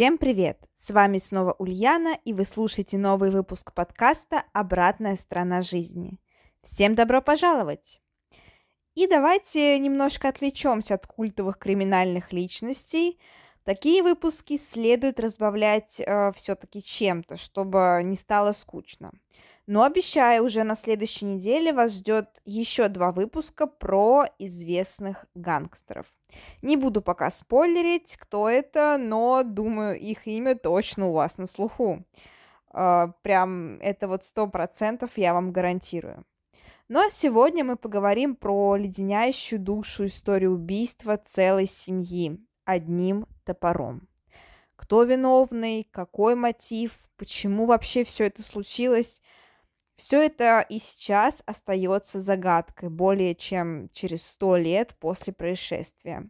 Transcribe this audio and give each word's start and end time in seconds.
Всем 0.00 0.16
привет! 0.16 0.58
С 0.74 0.92
вами 0.92 1.18
снова 1.18 1.54
Ульяна, 1.58 2.18
и 2.24 2.32
вы 2.32 2.46
слушаете 2.46 2.96
новый 2.96 3.30
выпуск 3.30 3.74
подкаста 3.74 4.44
«Обратная 4.54 5.14
сторона 5.14 5.60
жизни». 5.60 6.18
Всем 6.62 6.94
добро 6.94 7.20
пожаловать! 7.20 8.00
И 8.94 9.06
давайте 9.06 9.78
немножко 9.78 10.30
отвлечемся 10.30 10.94
от 10.94 11.06
культовых 11.06 11.58
криминальных 11.58 12.32
личностей. 12.32 13.20
Такие 13.64 14.02
выпуски 14.02 14.56
следует 14.56 15.20
разбавлять 15.20 16.00
э, 16.00 16.32
все-таки 16.34 16.82
чем-то, 16.82 17.36
чтобы 17.36 18.00
не 18.02 18.16
стало 18.16 18.52
скучно. 18.52 19.12
Но 19.70 19.84
обещаю, 19.84 20.46
уже 20.46 20.64
на 20.64 20.74
следующей 20.74 21.26
неделе 21.26 21.72
вас 21.72 21.92
ждет 21.92 22.42
еще 22.44 22.88
два 22.88 23.12
выпуска 23.12 23.68
про 23.68 24.24
известных 24.40 25.26
гангстеров. 25.36 26.06
Не 26.60 26.76
буду 26.76 27.02
пока 27.02 27.30
спойлерить, 27.30 28.16
кто 28.16 28.48
это, 28.48 28.96
но 28.98 29.44
думаю, 29.44 29.96
их 29.96 30.26
имя 30.26 30.56
точно 30.56 31.06
у 31.06 31.12
вас 31.12 31.38
на 31.38 31.46
слуху. 31.46 32.04
Uh, 32.74 33.12
прям 33.22 33.78
это 33.78 34.08
вот 34.08 34.24
сто 34.24 34.48
процентов 34.48 35.12
я 35.14 35.34
вам 35.34 35.52
гарантирую. 35.52 36.24
Ну 36.88 37.06
а 37.06 37.10
сегодня 37.10 37.62
мы 37.62 37.76
поговорим 37.76 38.34
про 38.34 38.74
леденящую 38.74 39.60
душу 39.60 40.06
историю 40.06 40.54
убийства 40.54 41.16
целой 41.16 41.68
семьи 41.68 42.44
одним 42.64 43.24
топором. 43.44 44.08
Кто 44.74 45.04
виновный, 45.04 45.86
какой 45.92 46.34
мотив, 46.34 46.98
почему 47.16 47.66
вообще 47.66 48.02
все 48.02 48.24
это 48.24 48.42
случилось– 48.42 49.22
все 50.00 50.22
это 50.22 50.64
и 50.66 50.78
сейчас 50.78 51.42
остается 51.44 52.20
загадкой 52.20 52.88
более 52.88 53.34
чем 53.34 53.90
через 53.92 54.26
сто 54.26 54.56
лет 54.56 54.96
после 54.98 55.34
происшествия. 55.34 56.26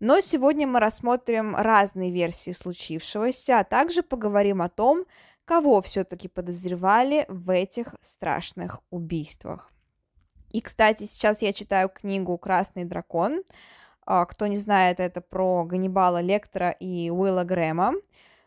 Но 0.00 0.20
сегодня 0.20 0.66
мы 0.66 0.80
рассмотрим 0.80 1.54
разные 1.54 2.10
версии 2.10 2.52
случившегося, 2.52 3.58
а 3.58 3.64
также 3.64 4.02
поговорим 4.02 4.62
о 4.62 4.70
том, 4.70 5.04
кого 5.44 5.82
все-таки 5.82 6.26
подозревали 6.26 7.26
в 7.28 7.52
этих 7.52 7.94
страшных 8.00 8.80
убийствах. 8.88 9.70
И, 10.50 10.62
кстати, 10.62 11.02
сейчас 11.02 11.42
я 11.42 11.52
читаю 11.52 11.90
книгу 11.90 12.38
«Красный 12.38 12.86
дракон». 12.86 13.42
А, 14.06 14.24
кто 14.24 14.46
не 14.46 14.56
знает, 14.56 15.00
это 15.00 15.20
про 15.20 15.64
Ганнибала 15.66 16.22
Лектора 16.22 16.70
и 16.70 17.10
Уилла 17.10 17.44
Грэма. 17.44 17.92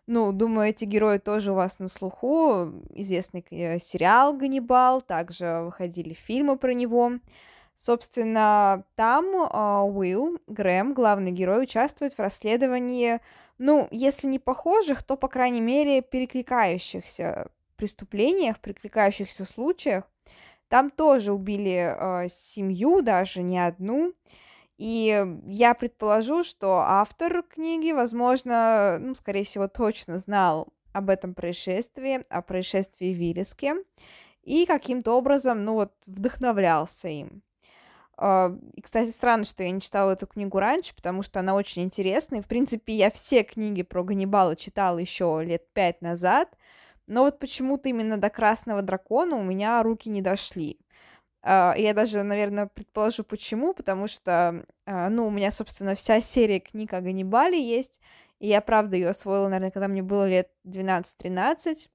Ну, 0.08 0.32
думаю, 0.32 0.70
эти 0.70 0.86
герои 0.86 1.18
тоже 1.18 1.52
у 1.52 1.56
вас 1.56 1.80
на 1.80 1.88
слуху. 1.88 2.72
Известный 2.94 3.44
э, 3.50 3.80
сериал 3.80 4.34
«Ганнибал», 4.34 5.02
также 5.02 5.62
выходили 5.64 6.14
фильмы 6.14 6.58
про 6.58 6.74
него. 6.74 7.14
Собственно, 7.76 8.84
там 8.96 9.26
э, 9.26 9.82
Уилл 9.82 10.40
Грэм, 10.48 10.94
главный 10.94 11.32
герой, 11.32 11.64
участвует 11.64 12.14
в 12.14 12.20
расследовании, 12.20 13.20
ну, 13.58 13.88
если 13.90 14.28
не 14.28 14.38
похожих, 14.38 15.02
то, 15.02 15.18
по 15.18 15.28
крайней 15.28 15.62
мере, 15.62 16.02
перекликающихся 16.02 17.48
преступлениях, 17.76 18.60
перекликающихся 18.60 19.44
случаях. 19.46 20.04
Там 20.68 20.90
тоже 20.90 21.34
убили 21.34 21.96
э, 21.96 22.28
семью, 22.30 23.02
даже 23.02 23.42
не 23.42 23.60
одну. 23.60 24.14
И 24.78 25.26
я 25.46 25.74
предположу, 25.74 26.44
что 26.44 26.80
автор 26.80 27.44
книги, 27.44 27.92
возможно, 27.92 28.98
ну, 29.00 29.16
скорее 29.16 29.46
всего, 29.46 29.68
точно 29.68 30.18
знал 30.20 30.68
об 30.92 31.10
этом 31.10 31.34
происшествии, 31.34 32.24
о 32.30 32.42
происшествии 32.42 33.14
в 33.14 33.18
Виллиске, 33.18 33.76
и 34.44 34.66
каким-то 34.66 35.14
образом, 35.14 35.64
ну 35.64 35.74
вот, 35.74 35.94
вдохновлялся 36.06 37.08
им. 37.08 37.42
А, 38.18 38.56
и, 38.74 38.82
кстати, 38.82 39.10
странно, 39.10 39.44
что 39.44 39.64
я 39.64 39.72
не 39.72 39.82
читала 39.82 40.12
эту 40.12 40.28
книгу 40.28 40.60
раньше, 40.60 40.96
потому 40.96 41.22
что 41.22 41.40
она 41.40 41.56
очень 41.56 41.84
интересная. 41.84 42.42
В 42.42 42.48
принципе, 42.48 42.94
я 42.94 43.12
все 43.12 43.44
книги 43.44 43.82
про 43.82 44.04
Ганнибала 44.04 44.56
читала 44.56 45.00
еще 45.00 45.42
лет 45.44 45.68
пять 45.74 46.02
назад, 46.02 46.56
но 47.08 47.24
вот 47.24 47.40
почему-то 47.40 47.90
именно 47.90 48.18
до 48.18 48.30
Красного 48.30 48.82
Дракона 48.82 49.36
у 49.36 49.44
меня 49.44 49.82
руки 49.84 50.10
не 50.10 50.22
дошли. 50.22 50.80
А, 51.48 51.76
я 51.78 51.94
даже, 51.94 52.24
наверное, 52.24 52.66
предположу, 52.66 53.24
почему, 53.24 53.76
потому 53.76 54.08
что, 54.08 54.66
а, 54.88 55.10
ну, 55.10 55.28
у 55.28 55.30
меня, 55.30 55.52
собственно, 55.52 55.94
вся 55.94 56.20
серия 56.20 56.60
книг 56.60 56.92
о 56.94 57.02
Ганнибале 57.02 57.62
есть, 57.64 58.02
и 58.40 58.48
я, 58.48 58.62
правда, 58.62 58.96
ее 58.96 59.10
освоила, 59.10 59.48
наверное, 59.48 59.70
когда 59.70 59.88
мне 59.88 60.02
было 60.02 60.28
лет 60.28 60.50
12-13, 60.64 61.88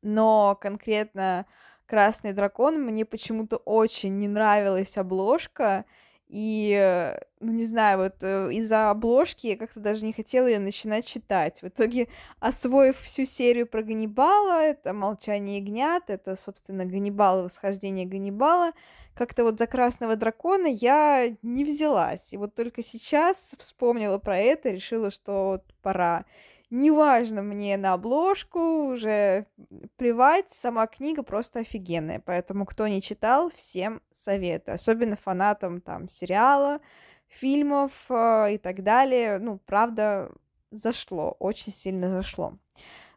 но 0.00 0.56
конкретно 0.58 1.44
«Красный 1.84 2.32
дракон» 2.32 2.82
мне 2.82 3.04
почему-то 3.04 3.58
очень 3.58 4.16
не 4.16 4.26
нравилась 4.26 4.96
обложка, 4.96 5.84
и, 6.28 6.76
э, 6.76 7.18
ну, 7.40 7.52
не 7.52 7.64
знаю, 7.64 7.98
вот 7.98 8.16
э, 8.22 8.52
из-за 8.52 8.90
обложки 8.90 9.46
я 9.46 9.56
как-то 9.56 9.78
даже 9.78 10.04
не 10.04 10.12
хотела 10.12 10.46
ее 10.46 10.58
начинать 10.58 11.06
читать. 11.06 11.62
В 11.62 11.68
итоге, 11.68 12.08
освоив 12.40 12.98
всю 12.98 13.24
серию 13.24 13.66
про 13.66 13.82
Ганнибала, 13.82 14.60
это 14.60 14.92
«Молчание 14.92 15.58
ягнят», 15.58 16.04
это, 16.08 16.34
собственно, 16.34 16.84
Ганнибал 16.84 17.44
восхождение 17.44 18.06
Ганнибала, 18.06 18.72
как-то 19.14 19.44
вот 19.44 19.58
за 19.58 19.66
«Красного 19.68 20.16
дракона» 20.16 20.66
я 20.66 21.36
не 21.42 21.64
взялась. 21.64 22.32
И 22.32 22.36
вот 22.36 22.54
только 22.54 22.82
сейчас 22.82 23.54
вспомнила 23.58 24.18
про 24.18 24.38
это, 24.38 24.70
решила, 24.70 25.10
что 25.10 25.50
вот 25.50 25.64
пора 25.80 26.24
неважно 26.76 27.42
мне 27.42 27.76
на 27.76 27.94
обложку, 27.94 28.92
уже 28.92 29.46
плевать, 29.96 30.50
сама 30.50 30.86
книга 30.86 31.22
просто 31.22 31.60
офигенная, 31.60 32.22
поэтому 32.24 32.66
кто 32.66 32.86
не 32.86 33.02
читал, 33.02 33.50
всем 33.50 34.02
советую, 34.10 34.74
особенно 34.74 35.16
фанатам 35.16 35.80
там 35.80 36.08
сериала, 36.08 36.80
фильмов 37.28 37.92
э, 38.08 38.54
и 38.54 38.58
так 38.58 38.82
далее, 38.82 39.38
ну, 39.38 39.58
правда, 39.58 40.30
зашло, 40.70 41.36
очень 41.38 41.72
сильно 41.72 42.10
зашло. 42.10 42.58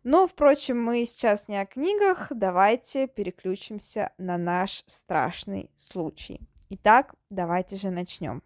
Но, 0.03 0.27
впрочем, 0.27 0.81
мы 0.81 1.05
сейчас 1.05 1.47
не 1.47 1.57
о 1.57 1.65
книгах, 1.65 2.27
давайте 2.31 3.07
переключимся 3.07 4.13
на 4.17 4.37
наш 4.37 4.83
страшный 4.87 5.69
случай. 5.75 6.39
Итак, 6.69 7.15
давайте 7.29 7.75
же 7.75 7.89
начнем. 7.89 8.41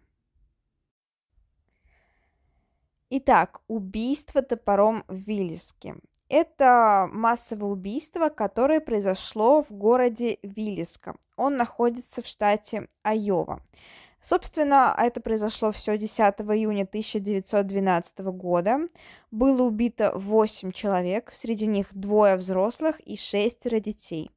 Итак, 3.16 3.60
убийство 3.68 4.42
топором 4.42 5.04
в 5.06 5.14
Виллиске. 5.14 5.94
Это 6.28 7.08
массовое 7.12 7.70
убийство, 7.70 8.28
которое 8.28 8.80
произошло 8.80 9.62
в 9.62 9.70
городе 9.70 10.40
Виллиска. 10.42 11.14
Он 11.36 11.56
находится 11.56 12.22
в 12.22 12.26
штате 12.26 12.88
Айова. 13.04 13.62
Собственно, 14.20 14.92
это 14.98 15.20
произошло 15.20 15.70
все 15.70 15.96
10 15.96 16.18
июня 16.18 16.82
1912 16.82 18.18
года. 18.32 18.80
Было 19.30 19.62
убито 19.62 20.10
8 20.16 20.72
человек, 20.72 21.30
среди 21.32 21.68
них 21.68 21.86
двое 21.92 22.34
взрослых 22.34 22.98
и 22.98 23.16
шестеро 23.16 23.78
детей. 23.78 24.32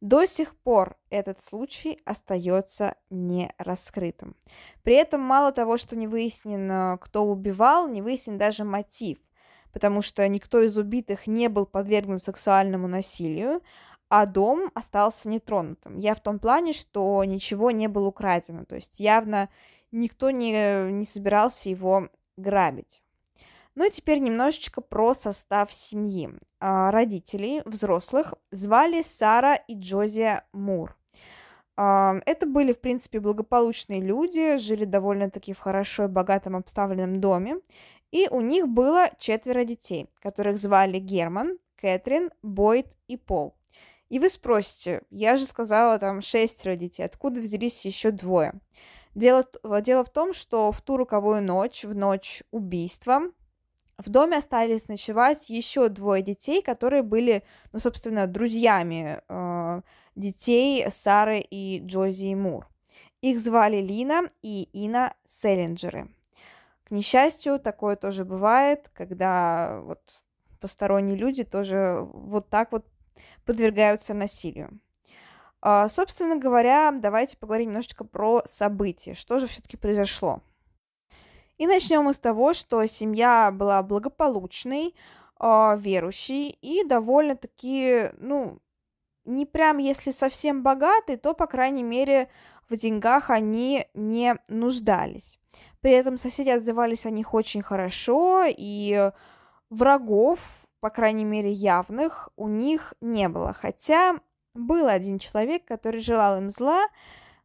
До 0.00 0.24
сих 0.24 0.56
пор 0.56 0.96
этот 1.10 1.40
случай 1.42 2.00
остается 2.06 2.94
не 3.10 3.52
раскрытым. 3.58 4.34
При 4.82 4.94
этом 4.94 5.20
мало 5.20 5.52
того, 5.52 5.76
что 5.76 5.94
не 5.94 6.06
выяснено, 6.06 6.98
кто 7.02 7.24
убивал, 7.24 7.86
не 7.86 8.00
выяснен 8.00 8.38
даже 8.38 8.64
мотив, 8.64 9.18
потому 9.72 10.00
что 10.00 10.26
никто 10.26 10.60
из 10.60 10.78
убитых 10.78 11.26
не 11.26 11.48
был 11.48 11.66
подвергнут 11.66 12.24
сексуальному 12.24 12.88
насилию, 12.88 13.60
а 14.08 14.24
дом 14.24 14.70
остался 14.74 15.28
нетронутым. 15.28 15.98
Я 15.98 16.14
в 16.14 16.20
том 16.20 16.38
плане, 16.38 16.72
что 16.72 17.22
ничего 17.24 17.70
не 17.70 17.86
было 17.86 18.08
украдено, 18.08 18.64
то 18.64 18.76
есть 18.76 19.00
явно 19.00 19.50
никто 19.92 20.30
не, 20.30 20.90
не 20.90 21.04
собирался 21.04 21.68
его 21.68 22.08
грабить. 22.38 23.02
Ну 23.80 23.86
и 23.86 23.90
теперь 23.90 24.18
немножечко 24.18 24.82
про 24.82 25.14
состав 25.14 25.72
семьи. 25.72 26.28
А, 26.60 26.90
родителей, 26.90 27.62
взрослых, 27.64 28.34
звали 28.50 29.00
Сара 29.00 29.54
и 29.54 29.74
Джозия 29.74 30.44
Мур. 30.52 30.94
А, 31.78 32.16
это 32.26 32.44
были, 32.44 32.74
в 32.74 32.80
принципе, 32.82 33.20
благополучные 33.20 34.02
люди, 34.02 34.58
жили 34.58 34.84
довольно-таки 34.84 35.54
в 35.54 35.60
хорошо 35.60 36.04
и 36.04 36.08
богатом 36.08 36.56
обставленном 36.56 37.22
доме, 37.22 37.56
и 38.10 38.28
у 38.30 38.42
них 38.42 38.68
было 38.68 39.08
четверо 39.18 39.64
детей, 39.64 40.10
которых 40.20 40.58
звали 40.58 40.98
Герман, 40.98 41.56
Кэтрин, 41.76 42.32
Бойд 42.42 42.88
и 43.08 43.16
Пол. 43.16 43.54
И 44.10 44.18
вы 44.18 44.28
спросите, 44.28 45.04
я 45.08 45.38
же 45.38 45.46
сказала 45.46 45.98
там 45.98 46.20
шестеро 46.20 46.76
детей, 46.76 47.04
откуда 47.04 47.40
взялись 47.40 47.82
еще 47.86 48.10
двое? 48.10 48.52
Дело, 49.14 49.46
дело 49.80 50.04
в 50.04 50.10
том, 50.10 50.34
что 50.34 50.70
в 50.70 50.82
ту 50.82 50.98
роковую 50.98 51.42
ночь, 51.42 51.82
в 51.82 51.96
ночь 51.96 52.42
убийства, 52.50 53.22
В 54.00 54.08
доме 54.08 54.38
остались 54.38 54.88
ночевать 54.88 55.50
еще 55.50 55.90
двое 55.90 56.22
детей, 56.22 56.62
которые 56.62 57.02
были, 57.02 57.42
ну, 57.72 57.80
собственно, 57.80 58.26
друзьями 58.26 59.20
э, 59.28 59.82
детей 60.16 60.86
Сары 60.90 61.38
и 61.38 61.82
Джози 61.84 62.34
Мур. 62.34 62.66
Их 63.20 63.38
звали 63.38 63.76
Лина 63.76 64.30
и 64.40 64.70
Ина 64.72 65.12
Селлинджеры. 65.26 66.08
К 66.84 66.92
несчастью, 66.92 67.60
такое 67.60 67.94
тоже 67.96 68.24
бывает, 68.24 68.90
когда 68.94 69.80
вот 69.82 70.00
посторонние 70.60 71.18
люди 71.18 71.44
тоже 71.44 72.08
вот 72.14 72.48
так 72.48 72.72
вот 72.72 72.86
подвергаются 73.44 74.14
насилию. 74.14 74.80
А, 75.60 75.90
собственно 75.90 76.36
говоря, 76.36 76.90
давайте 76.90 77.36
поговорим 77.36 77.68
немножечко 77.68 78.04
про 78.04 78.42
события. 78.46 79.12
Что 79.12 79.40
же 79.40 79.46
все-таки 79.46 79.76
произошло? 79.76 80.40
И 81.60 81.66
начнем 81.66 82.04
мы 82.04 82.14
с 82.14 82.18
того, 82.18 82.54
что 82.54 82.86
семья 82.86 83.50
была 83.52 83.82
благополучной, 83.82 84.94
э, 85.38 85.76
верующей 85.78 86.48
и 86.62 86.84
довольно-таки, 86.84 88.12
ну, 88.16 88.60
не 89.26 89.44
прям 89.44 89.76
если 89.76 90.10
совсем 90.10 90.62
богатой, 90.62 91.18
то, 91.18 91.34
по 91.34 91.46
крайней 91.46 91.82
мере, 91.82 92.30
в 92.70 92.76
деньгах 92.76 93.28
они 93.28 93.86
не 93.92 94.36
нуждались. 94.48 95.38
При 95.82 95.90
этом 95.90 96.16
соседи 96.16 96.48
отзывались 96.48 97.04
о 97.04 97.10
них 97.10 97.34
очень 97.34 97.60
хорошо, 97.60 98.44
и 98.48 99.12
врагов, 99.68 100.38
по 100.80 100.88
крайней 100.88 101.26
мере, 101.26 101.52
явных, 101.52 102.30
у 102.36 102.48
них 102.48 102.94
не 103.02 103.28
было. 103.28 103.52
Хотя 103.52 104.18
был 104.54 104.88
один 104.88 105.18
человек, 105.18 105.66
который 105.66 106.00
желал 106.00 106.38
им 106.38 106.48
зла, 106.48 106.86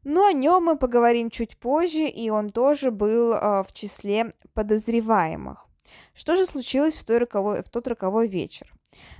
но 0.05 0.27
о 0.27 0.33
нем 0.33 0.63
мы 0.65 0.77
поговорим 0.77 1.29
чуть 1.29 1.57
позже, 1.57 2.05
и 2.05 2.29
он 2.29 2.51
тоже 2.51 2.91
был 2.91 3.33
э, 3.33 3.63
в 3.63 3.73
числе 3.73 4.33
подозреваемых. 4.53 5.67
Что 6.13 6.35
же 6.35 6.45
случилось 6.45 6.95
в, 6.95 7.03
той 7.03 7.17
роковой, 7.17 7.63
в 7.63 7.69
тот 7.69 7.87
роковой 7.87 8.27
вечер? 8.27 8.73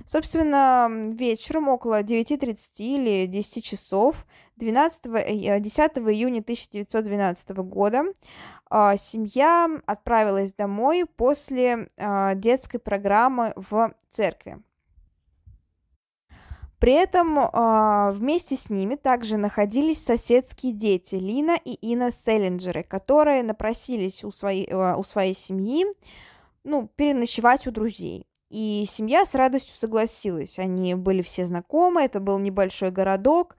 Собственно, 0.06 0.88
вечером 1.12 1.68
около 1.68 2.02
9.30 2.02 2.56
или 2.78 3.26
10 3.26 3.64
часов 3.64 4.24
12, 4.56 5.02
10 5.62 5.78
э, 5.78 6.00
июня 6.12 6.40
1912 6.40 7.48
года 7.50 8.04
э, 8.70 8.96
семья 8.96 9.68
отправилась 9.86 10.54
домой 10.54 11.04
после 11.04 11.90
э, 11.96 12.32
детской 12.36 12.78
программы 12.78 13.52
в 13.56 13.92
церкви. 14.08 14.62
При 16.86 16.92
этом 16.92 17.36
э, 17.36 18.12
вместе 18.12 18.54
с 18.54 18.70
ними 18.70 18.94
также 18.94 19.38
находились 19.38 20.04
соседские 20.04 20.72
дети 20.72 21.16
Лина 21.16 21.58
и 21.64 21.76
Ина 21.82 22.12
Селлинджеры, 22.12 22.84
которые 22.84 23.42
напросились 23.42 24.22
у 24.22 24.30
своей, 24.30 24.68
э, 24.68 24.94
у 24.94 25.02
своей 25.02 25.34
семьи 25.34 25.84
ну, 26.62 26.88
переночевать 26.94 27.66
у 27.66 27.72
друзей. 27.72 28.28
И 28.50 28.84
семья 28.88 29.26
с 29.26 29.34
радостью 29.34 29.74
согласилась. 29.76 30.60
Они 30.60 30.94
были 30.94 31.22
все 31.22 31.44
знакомы, 31.44 32.02
это 32.02 32.20
был 32.20 32.38
небольшой 32.38 32.92
городок. 32.92 33.56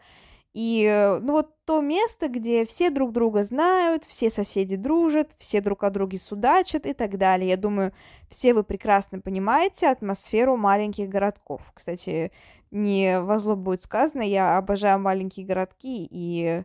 И 0.53 1.19
ну 1.21 1.33
вот 1.33 1.49
то 1.65 1.81
место, 1.81 2.29
где 2.29 2.65
все 2.65 2.89
друг 2.89 3.11
друга 3.11 3.43
знают, 3.43 4.05
все 4.05 4.29
соседи 4.29 4.77
дружат, 4.77 5.35
все 5.37 5.59
друг 5.59 5.83
о 5.83 5.89
друге 5.89 6.17
судачат 6.17 6.85
и 6.85 6.93
так 6.93 7.17
далее. 7.17 7.49
Я 7.49 7.57
думаю, 7.57 7.91
все 8.29 8.53
вы 8.53 8.63
прекрасно 8.63 9.19
понимаете 9.19 9.89
атмосферу 9.89 10.55
маленьких 10.55 11.09
городков. 11.09 11.61
Кстати, 11.75 12.31
не 12.71 13.19
во 13.19 13.39
зло 13.39 13.55
будет 13.55 13.83
сказано, 13.83 14.21
я 14.21 14.57
обожаю 14.57 14.99
маленькие 14.99 15.45
городки, 15.45 16.07
и, 16.09 16.63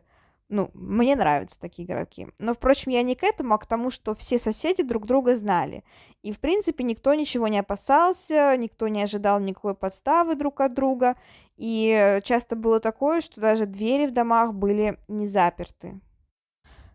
ну, 0.49 0.69
мне 0.73 1.15
нравятся 1.15 1.59
такие 1.59 1.87
городки. 1.87 2.27
Но, 2.39 2.53
впрочем, 2.53 2.91
я 2.91 3.03
не 3.03 3.15
к 3.15 3.23
этому, 3.23 3.53
а 3.53 3.57
к 3.57 3.65
тому, 3.65 3.89
что 3.91 4.15
все 4.15 4.39
соседи 4.39 4.83
друг 4.83 5.05
друга 5.05 5.35
знали. 5.35 5.83
И, 6.21 6.31
в 6.31 6.39
принципе, 6.39 6.83
никто 6.83 7.13
ничего 7.13 7.47
не 7.47 7.59
опасался, 7.59 8.55
никто 8.57 8.87
не 8.87 9.03
ожидал 9.03 9.39
никакой 9.39 9.75
подставы 9.75 10.35
друг 10.35 10.61
от 10.61 10.73
друга. 10.73 11.15
И 11.57 12.19
часто 12.23 12.55
было 12.55 12.79
такое, 12.79 13.21
что 13.21 13.41
даже 13.41 13.65
двери 13.65 14.07
в 14.07 14.11
домах 14.11 14.53
были 14.53 14.97
не 15.07 15.27
заперты. 15.27 15.99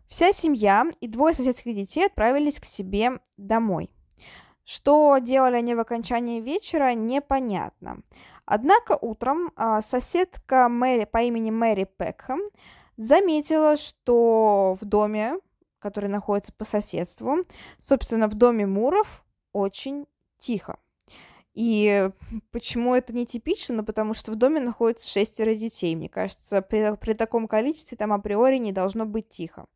Вся 0.07 0.33
семья 0.33 0.85
и 0.99 1.07
двое 1.07 1.35
соседских 1.35 1.75
детей 1.75 2.07
отправились 2.07 2.59
к 2.59 2.65
себе 2.65 3.19
домой. 3.37 3.91
Что 4.65 5.17
делали 5.19 5.55
они 5.55 5.75
в 5.75 5.79
окончании 5.79 6.41
вечера, 6.41 6.93
непонятно. 6.93 8.01
Однако 8.51 8.97
утром 8.99 9.51
а, 9.55 9.79
соседка 9.79 10.69
Мэри 10.69 11.05
по 11.05 11.19
имени 11.19 11.51
Мэри 11.51 11.87
Пекхэм 11.97 12.41
заметила, 12.97 13.77
что 13.77 14.75
в 14.81 14.85
доме, 14.85 15.35
который 15.77 16.09
находится 16.09 16.51
по 16.53 16.65
соседству, 16.65 17.43
собственно, 17.79 18.27
в 18.27 18.33
доме 18.33 18.65
Муров 18.65 19.23
очень 19.53 20.07
тихо. 20.39 20.79
И 21.53 22.09
почему 22.49 22.95
это 22.95 23.13
нетипично? 23.13 23.75
Ну, 23.75 23.83
потому 23.83 24.15
что 24.15 24.31
в 24.31 24.35
доме 24.35 24.59
находится 24.59 25.07
шестеро 25.07 25.53
детей. 25.53 25.95
Мне 25.95 26.09
кажется, 26.09 26.63
при, 26.63 26.95
при 26.95 27.13
таком 27.13 27.47
количестве 27.47 27.97
там 27.99 28.11
априори 28.11 28.57
не 28.57 28.71
должно 28.71 29.05
быть 29.05 29.29
тихо. 29.29 29.67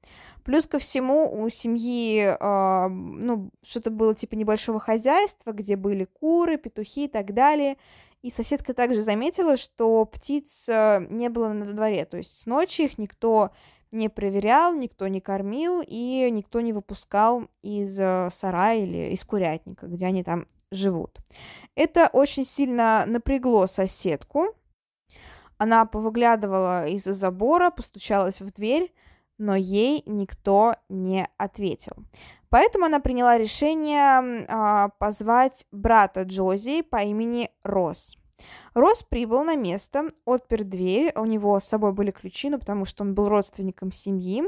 Плюс 0.44 0.66
ко 0.66 0.80
всему 0.80 1.32
у 1.32 1.48
семьи, 1.50 2.24
э, 2.24 2.88
ну, 2.88 3.52
что-то 3.62 3.92
было 3.92 4.16
типа 4.16 4.34
небольшого 4.34 4.80
хозяйства, 4.80 5.52
где 5.52 5.76
были 5.76 6.06
куры, 6.06 6.58
петухи 6.58 7.06
и 7.06 7.08
так 7.08 7.36
далее. 7.36 7.78
И 8.24 8.30
соседка 8.30 8.74
также 8.74 9.02
заметила, 9.02 9.58
что 9.58 10.06
птиц 10.06 10.70
э, 10.70 11.06
не 11.10 11.28
было 11.30 11.50
на 11.50 11.66
дворе, 11.66 12.06
то 12.06 12.16
есть 12.16 12.42
с 12.42 12.46
ночи 12.46 12.84
их 12.84 12.98
никто 12.98 13.52
не 13.92 14.08
проверял, 14.10 14.74
никто 14.74 15.10
не 15.10 15.20
кормил 15.20 15.84
и 15.86 16.30
никто 16.32 16.62
не 16.62 16.72
выпускал 16.72 17.50
из 17.62 18.00
э, 18.00 18.30
сарая 18.32 18.80
или 18.80 19.14
из 19.14 19.26
курятника, 19.26 19.88
где 19.88 20.06
они 20.06 20.24
там 20.24 20.48
живут. 20.72 21.20
Это 21.76 22.10
очень 22.14 22.46
сильно 22.46 23.04
напрягло 23.06 23.68
соседку. 23.68 24.56
Она 25.58 25.86
повыглядывала 25.86 26.88
из-за 26.88 27.12
забора, 27.12 27.72
постучалась 27.72 28.40
в 28.40 28.52
дверь, 28.54 28.94
но 29.44 29.56
ей 29.56 30.04
никто 30.06 30.76
не 30.88 31.28
ответил. 31.38 31.94
Поэтому 32.50 32.86
она 32.86 33.00
приняла 33.00 33.38
решение 33.38 34.46
а, 34.48 34.90
позвать 35.00 35.66
брата 35.72 36.24
Джози 36.24 36.82
по 36.82 36.98
имени 36.98 37.50
Росс. 37.64 38.18
Росс 38.74 39.04
прибыл 39.04 39.44
на 39.44 39.56
место, 39.56 40.10
отпер 40.26 40.64
дверь, 40.64 41.12
у 41.16 41.26
него 41.26 41.60
с 41.60 41.66
собой 41.66 41.94
были 41.94 42.12
ключи, 42.12 42.50
ну, 42.50 42.58
потому 42.58 42.86
что 42.86 43.04
он 43.04 43.14
был 43.14 43.28
родственником 43.28 43.92
семьи, 43.92 44.44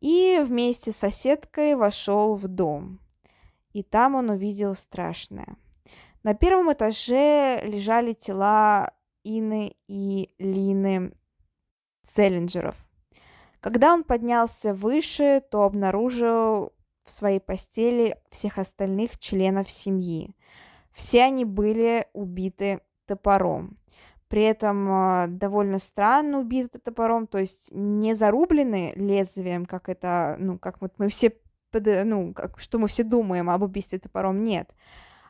и 0.00 0.40
вместе 0.44 0.92
с 0.92 0.96
соседкой 0.96 1.74
вошел 1.74 2.34
в 2.34 2.46
дом. 2.46 3.00
И 3.72 3.82
там 3.82 4.14
он 4.14 4.30
увидел 4.30 4.74
страшное. 4.74 5.56
На 6.22 6.34
первом 6.34 6.72
этаже 6.72 7.60
лежали 7.64 8.12
тела 8.12 8.92
Ины 9.24 9.74
и 9.88 10.30
Лины 10.38 11.12
Селлинджеров. 12.02 12.76
Когда 13.60 13.92
он 13.92 14.04
поднялся 14.04 14.72
выше, 14.72 15.42
то 15.50 15.62
обнаружил 15.62 16.72
в 17.04 17.10
своей 17.10 17.40
постели 17.40 18.16
всех 18.30 18.58
остальных 18.58 19.18
членов 19.18 19.70
семьи. 19.70 20.34
Все 20.92 21.22
они 21.24 21.44
были 21.44 22.06
убиты 22.12 22.80
топором. 23.06 23.76
При 24.28 24.42
этом 24.42 24.88
э, 24.88 25.26
довольно 25.26 25.78
странно 25.78 26.38
убиты 26.38 26.78
топором, 26.78 27.26
то 27.26 27.38
есть 27.38 27.70
не 27.72 28.14
зарублены 28.14 28.92
лезвием, 28.94 29.66
как 29.66 29.88
это, 29.88 30.36
ну, 30.38 30.56
как 30.56 30.80
вот 30.80 30.92
мы 30.98 31.08
все, 31.08 31.32
ну, 31.72 32.32
как, 32.32 32.60
что 32.60 32.78
мы 32.78 32.86
все 32.86 33.02
думаем 33.02 33.50
об 33.50 33.62
убийстве 33.62 33.98
топором, 33.98 34.44
нет. 34.44 34.70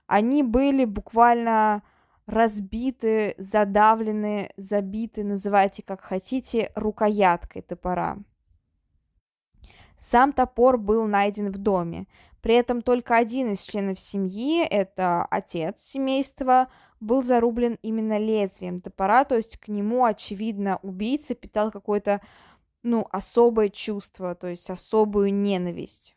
Они 0.07 0.43
были 0.43 0.85
буквально 0.85 1.83
разбиты, 2.31 3.35
задавлены, 3.39 4.51
забиты, 4.57 5.25
называйте 5.25 5.83
как 5.83 6.01
хотите, 6.01 6.71
рукояткой 6.77 7.63
топора. 7.63 8.19
Сам 9.99 10.33
топор 10.33 10.79
был 10.79 11.07
найден 11.07 11.51
в 11.51 11.59
доме. 11.59 12.07
При 12.41 12.55
этом 12.55 12.81
только 12.83 13.17
один 13.17 13.51
из 13.51 13.61
членов 13.61 13.99
семьи, 13.99 14.65
это 14.65 15.25
отец 15.25 15.81
семейства, 15.81 16.69
был 17.01 17.23
зарублен 17.25 17.79
именно 17.83 18.17
лезвием 18.19 18.81
топора, 18.81 19.25
то 19.25 19.37
есть 19.37 19.57
к 19.59 19.69
нему, 19.69 20.05
очевидно, 20.05 20.79
убийца 20.83 21.35
питал 21.35 21.71
какое-то, 21.71 22.21
ну, 22.83 23.07
особое 23.11 23.71
чувство, 23.71 24.35
то 24.35 24.47
есть 24.47 24.71
особую 24.71 25.35
ненависть. 25.35 26.15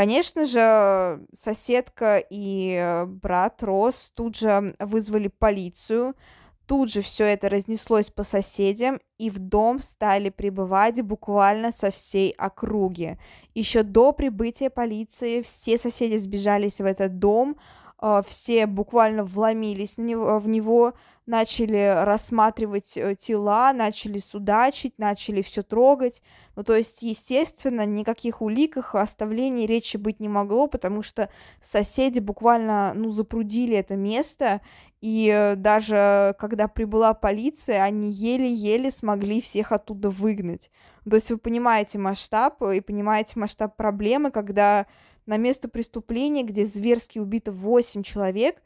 Конечно 0.00 0.46
же, 0.46 1.26
соседка 1.34 2.24
и 2.30 3.04
брат 3.06 3.62
Рос 3.62 4.10
тут 4.14 4.34
же 4.34 4.74
вызвали 4.78 5.28
полицию, 5.28 6.14
Тут 6.64 6.92
же 6.92 7.02
все 7.02 7.24
это 7.24 7.48
разнеслось 7.48 8.10
по 8.10 8.22
соседям, 8.22 9.00
и 9.18 9.28
в 9.28 9.40
дом 9.40 9.80
стали 9.80 10.30
прибывать 10.30 11.02
буквально 11.02 11.72
со 11.72 11.90
всей 11.90 12.30
округи. 12.30 13.18
Еще 13.54 13.82
до 13.82 14.12
прибытия 14.12 14.70
полиции 14.70 15.42
все 15.42 15.76
соседи 15.78 16.16
сбежались 16.16 16.80
в 16.80 16.84
этот 16.84 17.18
дом, 17.18 17.56
э, 17.56 17.89
все 18.26 18.66
буквально 18.66 19.24
вломились 19.24 19.96
на 19.96 20.02
него, 20.02 20.38
в 20.38 20.48
него, 20.48 20.94
начали 21.30 21.92
рассматривать 22.04 22.96
э, 22.96 23.14
тела, 23.14 23.72
начали 23.72 24.18
судачить, 24.18 24.98
начали 24.98 25.42
все 25.42 25.62
трогать. 25.62 26.22
Ну, 26.56 26.64
то 26.64 26.74
есть, 26.74 27.02
естественно, 27.02 27.86
никаких 27.86 28.42
уликах 28.42 28.94
оставлений 28.94 29.66
речи 29.66 29.96
быть 29.96 30.18
не 30.18 30.28
могло, 30.28 30.66
потому 30.66 31.02
что 31.02 31.30
соседи 31.62 32.18
буквально, 32.18 32.92
ну, 32.94 33.10
запрудили 33.10 33.76
это 33.76 33.96
место, 33.96 34.60
и 35.00 35.30
э, 35.32 35.54
даже 35.54 36.34
когда 36.38 36.68
прибыла 36.68 37.14
полиция, 37.14 37.84
они 37.84 38.10
еле-еле 38.10 38.90
смогли 38.90 39.40
всех 39.40 39.72
оттуда 39.72 40.10
выгнать. 40.10 40.70
То 41.08 41.16
есть 41.16 41.30
вы 41.30 41.38
понимаете 41.38 41.98
масштаб 41.98 42.60
и 42.62 42.80
понимаете 42.80 43.38
масштаб 43.38 43.76
проблемы, 43.76 44.30
когда 44.30 44.86
на 45.30 45.36
место 45.36 45.68
преступления, 45.68 46.42
где 46.42 46.66
зверски 46.66 47.20
убито 47.20 47.52
8 47.52 48.02
человек, 48.02 48.60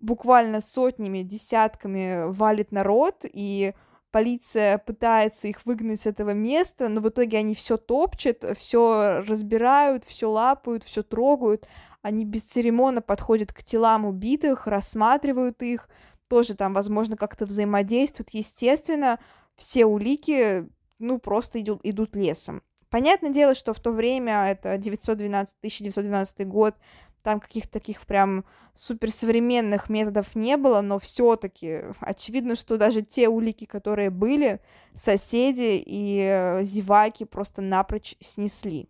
буквально 0.00 0.62
сотнями, 0.62 1.18
десятками 1.20 2.32
валит 2.32 2.72
народ, 2.72 3.26
и 3.30 3.74
полиция 4.10 4.78
пытается 4.78 5.46
их 5.46 5.66
выгнать 5.66 6.00
с 6.00 6.06
этого 6.06 6.30
места, 6.30 6.88
но 6.88 7.02
в 7.02 7.08
итоге 7.10 7.36
они 7.36 7.54
все 7.54 7.76
топчут, 7.76 8.46
все 8.56 9.22
разбирают, 9.28 10.06
все 10.06 10.30
лапают, 10.30 10.84
все 10.84 11.02
трогают, 11.02 11.68
они 12.00 12.24
бесцеремонно 12.24 13.02
подходят 13.02 13.52
к 13.52 13.62
телам 13.62 14.06
убитых, 14.06 14.66
рассматривают 14.66 15.60
их, 15.60 15.86
тоже 16.28 16.54
там, 16.54 16.72
возможно, 16.72 17.18
как-то 17.18 17.44
взаимодействуют. 17.44 18.30
Естественно, 18.30 19.18
все 19.54 19.84
улики, 19.84 20.66
ну, 20.98 21.18
просто 21.18 21.60
идут, 21.60 21.80
идут 21.82 22.16
лесом. 22.16 22.62
Понятное 22.90 23.30
дело, 23.30 23.54
что 23.54 23.74
в 23.74 23.80
то 23.80 23.90
время, 23.90 24.46
это 24.46 24.78
912, 24.78 25.56
1912 25.58 26.46
год, 26.46 26.74
там 27.22 27.40
каких-то 27.40 27.72
таких 27.72 28.06
прям 28.06 28.44
суперсовременных 28.74 29.88
методов 29.88 30.36
не 30.36 30.56
было, 30.56 30.80
но 30.80 31.00
все-таки 31.00 31.86
очевидно, 32.00 32.54
что 32.54 32.76
даже 32.76 33.02
те 33.02 33.28
улики, 33.28 33.64
которые 33.64 34.10
были, 34.10 34.60
соседи 34.94 35.82
и 35.84 36.20
э, 36.20 36.62
зеваки 36.62 37.24
просто 37.24 37.62
напрочь 37.62 38.14
снесли. 38.20 38.88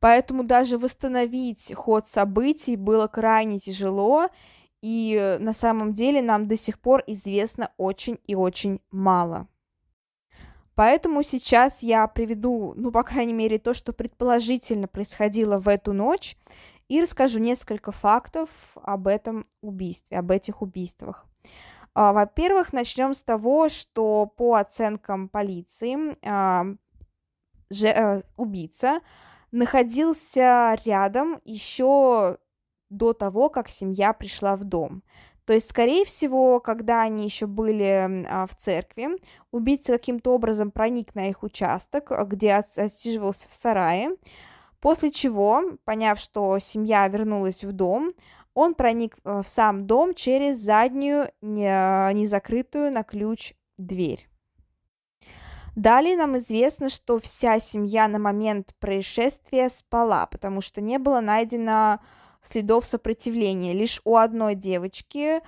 Поэтому 0.00 0.44
даже 0.44 0.78
восстановить 0.78 1.72
ход 1.74 2.06
событий 2.06 2.76
было 2.76 3.08
крайне 3.08 3.58
тяжело, 3.58 4.28
и 4.80 5.14
э, 5.18 5.38
на 5.38 5.52
самом 5.52 5.92
деле 5.92 6.22
нам 6.22 6.46
до 6.46 6.56
сих 6.56 6.80
пор 6.80 7.02
известно 7.06 7.72
очень 7.76 8.18
и 8.26 8.34
очень 8.34 8.80
мало. 8.90 9.48
Поэтому 10.74 11.22
сейчас 11.22 11.82
я 11.82 12.06
приведу, 12.08 12.74
ну, 12.76 12.90
по 12.90 13.02
крайней 13.02 13.32
мере, 13.32 13.58
то, 13.58 13.74
что 13.74 13.92
предположительно 13.92 14.88
происходило 14.88 15.58
в 15.58 15.68
эту 15.68 15.92
ночь, 15.92 16.36
и 16.88 17.00
расскажу 17.00 17.38
несколько 17.38 17.92
фактов 17.92 18.50
об 18.74 19.06
этом 19.06 19.46
убийстве, 19.62 20.18
об 20.18 20.30
этих 20.30 20.62
убийствах. 20.62 21.26
А, 21.94 22.12
во-первых, 22.12 22.72
начнем 22.72 23.14
с 23.14 23.22
того, 23.22 23.68
что 23.68 24.26
по 24.26 24.54
оценкам 24.54 25.28
полиции 25.28 26.16
а, 26.26 26.66
э, 27.70 28.22
убийца 28.36 29.00
находился 29.52 30.76
рядом 30.84 31.40
еще 31.44 32.38
до 32.90 33.12
того, 33.12 33.48
как 33.48 33.68
семья 33.68 34.12
пришла 34.12 34.56
в 34.56 34.64
дом. 34.64 35.02
То 35.44 35.52
есть, 35.52 35.68
скорее 35.68 36.04
всего, 36.04 36.58
когда 36.60 37.02
они 37.02 37.24
еще 37.24 37.46
были 37.46 38.26
а, 38.26 38.46
в 38.46 38.56
церкви, 38.56 39.08
убийца 39.50 39.92
каким-то 39.92 40.34
образом 40.34 40.70
проник 40.70 41.14
на 41.14 41.28
их 41.28 41.42
участок, 41.42 42.10
где 42.28 42.54
отсиживался 42.54 43.48
в 43.48 43.52
сарае, 43.52 44.10
После 44.84 45.10
чего, 45.10 45.62
поняв, 45.86 46.18
что 46.18 46.58
семья 46.58 47.08
вернулась 47.08 47.64
в 47.64 47.72
дом, 47.72 48.12
он 48.52 48.74
проник 48.74 49.16
э, 49.24 49.40
в 49.42 49.48
сам 49.48 49.86
дом 49.86 50.12
через 50.12 50.58
заднюю, 50.58 51.30
незакрытую 51.40 52.92
на 52.92 53.02
ключ 53.02 53.54
дверь. 53.78 54.28
Далее 55.74 56.18
нам 56.18 56.36
известно, 56.36 56.90
что 56.90 57.18
вся 57.18 57.60
семья 57.60 58.08
на 58.08 58.18
момент 58.18 58.74
происшествия 58.78 59.70
спала, 59.70 60.26
потому 60.26 60.60
что 60.60 60.82
не 60.82 60.98
было 60.98 61.20
найдено 61.20 62.00
следов 62.44 62.86
сопротивления. 62.86 63.72
Лишь 63.72 64.00
у 64.04 64.16
одной 64.16 64.54
девочки 64.54 65.40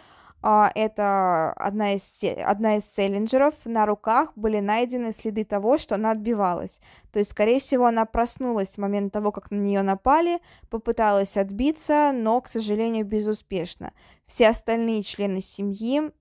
а, 0.42 0.70
это 0.74 1.52
одна 1.54 1.94
из, 1.94 2.22
одна 2.22 2.76
из 2.76 2.84
селлинджеров, 2.84 3.54
на 3.64 3.84
руках 3.86 4.32
были 4.36 4.60
найдены 4.60 5.12
следы 5.12 5.44
того, 5.44 5.78
что 5.78 5.96
она 5.96 6.12
отбивалась. 6.12 6.80
То 7.12 7.18
есть, 7.18 7.32
скорее 7.32 7.58
всего, 7.58 7.86
она 7.86 8.04
проснулась 8.04 8.70
в 8.70 8.78
момент 8.78 9.12
того, 9.12 9.32
как 9.32 9.50
на 9.50 9.56
нее 9.56 9.82
напали, 9.82 10.40
попыталась 10.68 11.36
отбиться, 11.36 12.12
но, 12.14 12.40
к 12.40 12.48
сожалению, 12.48 13.04
безуспешно. 13.04 13.92
Все 14.26 14.48
остальные 14.48 15.02
члены 15.02 15.40
семьи 15.40 16.12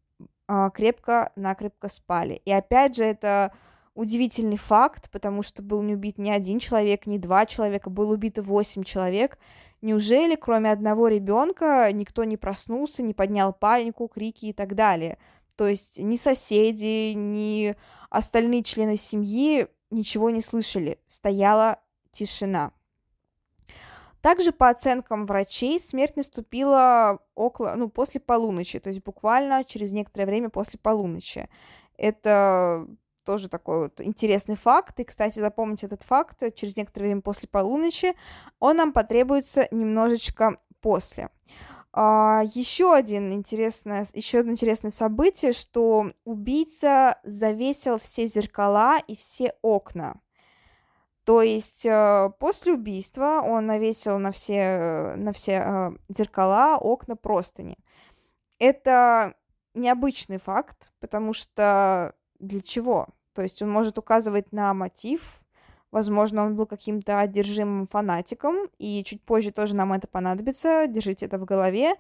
а, 0.48 0.70
крепко-накрепко 0.70 1.90
спали. 1.90 2.42
И 2.46 2.52
опять 2.52 2.96
же, 2.96 3.04
это 3.04 3.54
удивительный 3.96 4.58
факт, 4.58 5.10
потому 5.12 5.42
что 5.42 5.62
был 5.62 5.82
не 5.82 5.94
убит 5.94 6.18
ни 6.18 6.30
один 6.30 6.60
человек, 6.60 7.06
ни 7.06 7.18
два 7.18 7.46
человека, 7.46 7.90
было 7.90 8.14
убито 8.14 8.42
восемь 8.42 8.84
человек, 8.84 9.38
Неужели, 9.86 10.34
кроме 10.36 10.72
одного 10.72 11.10
ребенка, 11.10 11.88
никто 11.94 12.24
не 12.24 12.38
проснулся, 12.38 13.04
не 13.04 13.14
поднял 13.14 13.54
панику, 13.54 14.08
крики 14.08 14.48
и 14.48 14.52
так 14.54 14.74
далее? 14.74 15.20
То 15.56 15.68
есть 15.68 16.00
ни 16.00 16.16
соседи, 16.16 17.14
ни 17.14 17.76
остальные 18.10 18.64
члены 18.64 18.98
семьи 18.98 19.68
ничего 19.92 20.32
не 20.32 20.42
слышали. 20.42 20.98
Стояла 21.06 21.80
тишина. 22.12 22.72
Также 24.22 24.52
по 24.52 24.70
оценкам 24.70 25.28
врачей 25.28 25.80
смерть 25.80 26.16
наступила 26.16 27.20
около, 27.36 27.76
ну, 27.76 27.88
после 27.88 28.20
полуночи, 28.20 28.80
то 28.80 28.90
есть 28.90 29.04
буквально 29.04 29.64
через 29.64 29.92
некоторое 29.92 30.26
время 30.26 30.50
после 30.50 30.80
полуночи. 30.80 31.48
Это 31.96 32.88
тоже 33.26 33.50
такой 33.50 33.84
вот 33.84 34.00
интересный 34.00 34.56
факт. 34.56 35.00
И, 35.00 35.04
кстати, 35.04 35.40
запомните 35.40 35.88
этот 35.88 36.04
факт 36.04 36.42
через 36.56 36.78
некоторое 36.78 37.08
время 37.08 37.22
после 37.22 37.50
полуночи. 37.50 38.14
Он 38.60 38.78
нам 38.78 38.94
потребуется 38.94 39.68
немножечко 39.72 40.56
после. 40.80 41.30
А, 41.92 42.44
еще 42.54 42.94
один 42.94 43.32
интересное, 43.32 44.06
еще 44.14 44.40
одно 44.40 44.52
интересное 44.52 44.92
событие, 44.92 45.54
что 45.54 46.12
убийца 46.26 47.20
завесил 47.24 47.98
все 47.98 48.28
зеркала 48.28 49.00
и 49.00 49.16
все 49.16 49.54
окна. 49.62 50.22
То 51.24 51.42
есть 51.42 51.86
э, 51.86 52.30
после 52.40 52.74
убийства 52.74 53.42
он 53.44 53.66
навесил 53.66 54.20
на 54.20 54.32
все, 54.32 55.16
на 55.16 55.32
все 55.32 55.54
э, 55.54 55.92
зеркала, 56.10 56.78
окна, 56.78 57.16
простыни. 57.16 57.78
Это 58.60 59.34
необычный 59.74 60.38
факт, 60.38 60.92
потому 61.00 61.34
что 61.34 62.14
для 62.40 62.62
чего? 62.62 63.08
То 63.34 63.42
есть 63.42 63.62
он 63.62 63.70
может 63.70 63.98
указывать 63.98 64.52
на 64.52 64.74
мотив, 64.74 65.22
возможно, 65.92 66.46
он 66.46 66.56
был 66.56 66.66
каким-то 66.66 67.20
одержимым 67.20 67.88
фанатиком, 67.88 68.68
и 68.78 69.04
чуть 69.04 69.22
позже 69.24 69.52
тоже 69.52 69.76
нам 69.76 69.94
это 69.94 70.08
понадобится, 70.08 70.88
держите 70.88 71.26
это 71.26 71.38
в 71.38 71.46
голове, 71.46 71.96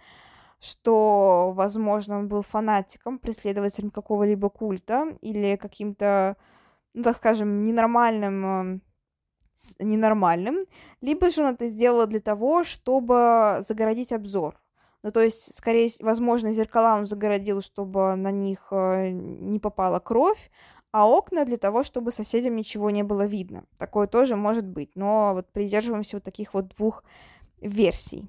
что, 0.60 1.52
возможно, 1.54 2.20
он 2.20 2.28
был 2.28 2.42
фанатиком, 2.42 3.20
преследователем 3.20 3.92
какого-либо 3.92 4.50
культа 4.50 5.18
или 5.22 5.56
каким-то, 5.58 6.38
ну, 6.94 7.04
так 7.04 7.18
скажем, 7.18 7.64
ненормальным 7.64 8.82
ненормальным, 9.80 10.66
либо 11.02 11.30
же 11.30 11.42
он 11.44 11.54
это 11.54 11.68
сделал 11.68 12.08
для 12.08 12.20
того, 12.20 12.64
чтобы 12.64 13.64
загородить 13.68 14.12
обзор. 14.12 14.60
Ну, 15.06 15.12
то 15.12 15.22
есть, 15.22 15.56
скорее, 15.56 15.92
возможно, 16.00 16.52
зеркала 16.52 16.98
он 16.98 17.06
загородил, 17.06 17.62
чтобы 17.62 18.16
на 18.16 18.32
них 18.32 18.70
э, 18.72 19.10
не 19.12 19.60
попала 19.60 20.00
кровь, 20.00 20.50
а 20.92 21.08
окна 21.08 21.46
для 21.46 21.58
того, 21.58 21.84
чтобы 21.84 22.10
соседям 22.12 22.56
ничего 22.56 22.90
не 22.90 23.04
было 23.04 23.24
видно. 23.28 23.66
Такое 23.78 24.08
тоже 24.08 24.36
может 24.36 24.66
быть, 24.66 24.96
но 24.96 25.36
вот 25.36 25.52
придерживаемся 25.52 26.16
вот 26.16 26.24
таких 26.24 26.56
вот 26.56 26.70
двух 26.70 27.04
версий. 27.62 28.28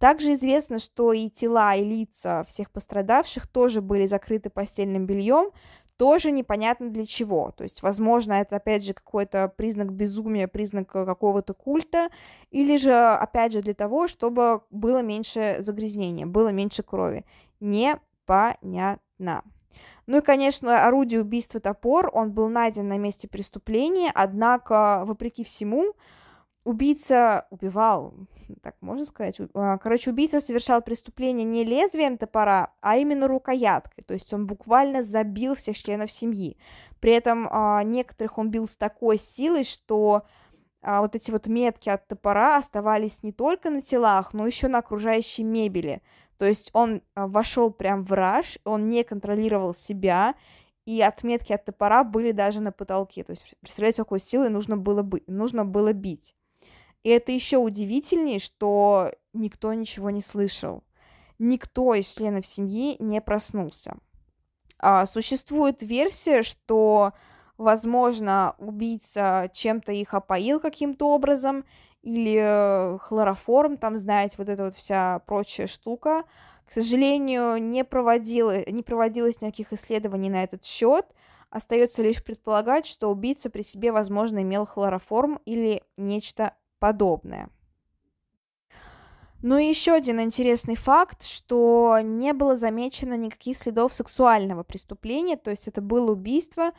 Также 0.00 0.34
известно, 0.34 0.80
что 0.80 1.12
и 1.12 1.30
тела, 1.30 1.76
и 1.76 1.84
лица 1.84 2.42
всех 2.42 2.72
пострадавших 2.72 3.46
тоже 3.46 3.80
были 3.80 4.08
закрыты 4.08 4.50
постельным 4.50 5.06
бельем, 5.06 5.52
тоже 6.00 6.30
непонятно 6.30 6.88
для 6.88 7.04
чего. 7.04 7.50
То 7.50 7.64
есть, 7.64 7.82
возможно, 7.82 8.32
это, 8.32 8.56
опять 8.56 8.82
же, 8.82 8.94
какой-то 8.94 9.52
признак 9.54 9.92
безумия, 9.92 10.48
признак 10.48 10.88
какого-то 10.88 11.52
культа, 11.52 12.08
или 12.50 12.78
же, 12.78 12.94
опять 12.94 13.52
же, 13.52 13.60
для 13.60 13.74
того, 13.74 14.08
чтобы 14.08 14.62
было 14.70 15.02
меньше 15.02 15.56
загрязнения, 15.58 16.24
было 16.24 16.52
меньше 16.52 16.82
крови. 16.82 17.26
Непонятно. 17.60 19.44
Ну 20.06 20.16
и, 20.16 20.22
конечно, 20.22 20.86
орудие 20.86 21.20
убийства 21.20 21.60
топор, 21.60 22.10
он 22.14 22.32
был 22.32 22.48
найден 22.48 22.88
на 22.88 22.96
месте 22.96 23.28
преступления, 23.28 24.10
однако, 24.14 25.02
вопреки 25.04 25.44
всему, 25.44 25.92
убийца 26.64 27.46
убивал, 27.50 28.14
так 28.62 28.76
можно 28.80 29.04
сказать, 29.04 29.40
а, 29.54 29.78
короче, 29.78 30.10
убийца 30.10 30.40
совершал 30.40 30.82
преступление 30.82 31.44
не 31.44 31.64
лезвием 31.64 32.18
топора, 32.18 32.74
а 32.80 32.96
именно 32.96 33.28
рукояткой, 33.28 34.04
то 34.04 34.14
есть 34.14 34.32
он 34.32 34.46
буквально 34.46 35.02
забил 35.02 35.54
всех 35.54 35.76
членов 35.76 36.10
семьи. 36.10 36.58
При 37.00 37.12
этом 37.12 37.48
а, 37.50 37.82
некоторых 37.82 38.38
он 38.38 38.50
бил 38.50 38.66
с 38.68 38.76
такой 38.76 39.16
силой, 39.16 39.64
что 39.64 40.24
а, 40.82 41.00
вот 41.00 41.14
эти 41.14 41.30
вот 41.30 41.46
метки 41.46 41.88
от 41.88 42.06
топора 42.08 42.58
оставались 42.58 43.22
не 43.22 43.32
только 43.32 43.70
на 43.70 43.80
телах, 43.80 44.34
но 44.34 44.46
еще 44.46 44.68
на 44.68 44.78
окружающей 44.78 45.44
мебели. 45.44 46.02
То 46.36 46.46
есть 46.46 46.70
он 46.72 47.02
вошел 47.14 47.70
прям 47.70 48.02
в 48.02 48.12
раж, 48.12 48.58
он 48.64 48.88
не 48.88 49.04
контролировал 49.04 49.74
себя, 49.74 50.34
и 50.86 51.02
отметки 51.02 51.52
от 51.52 51.66
топора 51.66 52.02
были 52.02 52.32
даже 52.32 52.60
на 52.60 52.72
потолке. 52.72 53.24
То 53.24 53.32
есть, 53.32 53.44
представляете, 53.60 54.02
какой 54.02 54.20
силой 54.20 54.48
нужно 54.48 54.78
было, 54.78 55.02
бы, 55.02 55.22
нужно 55.26 55.66
было 55.66 55.92
бить. 55.92 56.34
И 57.02 57.08
это 57.10 57.32
еще 57.32 57.58
удивительнее, 57.58 58.38
что 58.38 59.12
никто 59.32 59.72
ничего 59.72 60.10
не 60.10 60.20
слышал. 60.20 60.84
Никто 61.38 61.94
из 61.94 62.06
членов 62.06 62.46
семьи 62.46 62.96
не 62.98 63.20
проснулся. 63.20 63.96
А, 64.78 65.06
существует 65.06 65.82
версия, 65.82 66.42
что, 66.42 67.12
возможно, 67.56 68.54
убийца 68.58 69.50
чем-то 69.52 69.92
их 69.92 70.14
опоил 70.14 70.60
каким-то 70.60 71.08
образом, 71.08 71.64
или 72.02 72.98
хлороформ, 72.98 73.76
там, 73.76 73.98
знаете, 73.98 74.36
вот 74.38 74.48
эта 74.48 74.64
вот 74.64 74.74
вся 74.74 75.20
прочая 75.26 75.66
штука. 75.66 76.24
К 76.66 76.72
сожалению, 76.72 77.56
не, 77.58 77.84
проводила, 77.84 78.64
не 78.70 78.82
проводилось 78.82 79.40
никаких 79.42 79.72
исследований 79.72 80.30
на 80.30 80.44
этот 80.44 80.64
счет. 80.64 81.04
Остается 81.50 82.02
лишь 82.02 82.22
предполагать, 82.22 82.86
что 82.86 83.10
убийца 83.10 83.50
при 83.50 83.62
себе, 83.62 83.90
возможно, 83.90 84.40
имел 84.40 84.66
хлороформ 84.66 85.40
или 85.44 85.82
нечто 85.96 86.54
подобное. 86.80 87.48
Ну 89.42 89.56
и 89.56 89.64
еще 89.64 89.92
один 89.92 90.20
интересный 90.20 90.76
факт, 90.76 91.22
что 91.22 91.98
не 92.02 92.32
было 92.34 92.56
замечено 92.56 93.14
никаких 93.14 93.56
следов 93.56 93.94
сексуального 93.94 94.64
преступления, 94.64 95.36
то 95.36 95.50
есть 95.50 95.66
это 95.66 95.80
было 95.80 96.12
убийство 96.12 96.72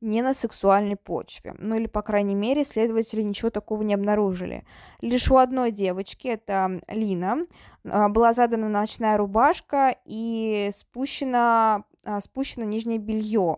не 0.00 0.22
на 0.22 0.32
сексуальной 0.32 0.96
почве. 0.96 1.54
Ну 1.58 1.76
или, 1.76 1.86
по 1.86 2.02
крайней 2.02 2.34
мере, 2.34 2.64
следователи 2.64 3.22
ничего 3.22 3.50
такого 3.50 3.82
не 3.82 3.94
обнаружили. 3.94 4.64
Лишь 5.00 5.30
у 5.30 5.36
одной 5.36 5.72
девочки, 5.72 6.28
это 6.28 6.80
Лина, 6.88 7.38
а, 7.84 8.08
была 8.08 8.32
задана 8.32 8.68
ночная 8.68 9.16
рубашка 9.16 9.96
и 10.04 10.70
спущено, 10.74 11.84
а, 12.04 12.20
спущено 12.22 12.64
нижнее 12.64 12.98
белье. 12.98 13.56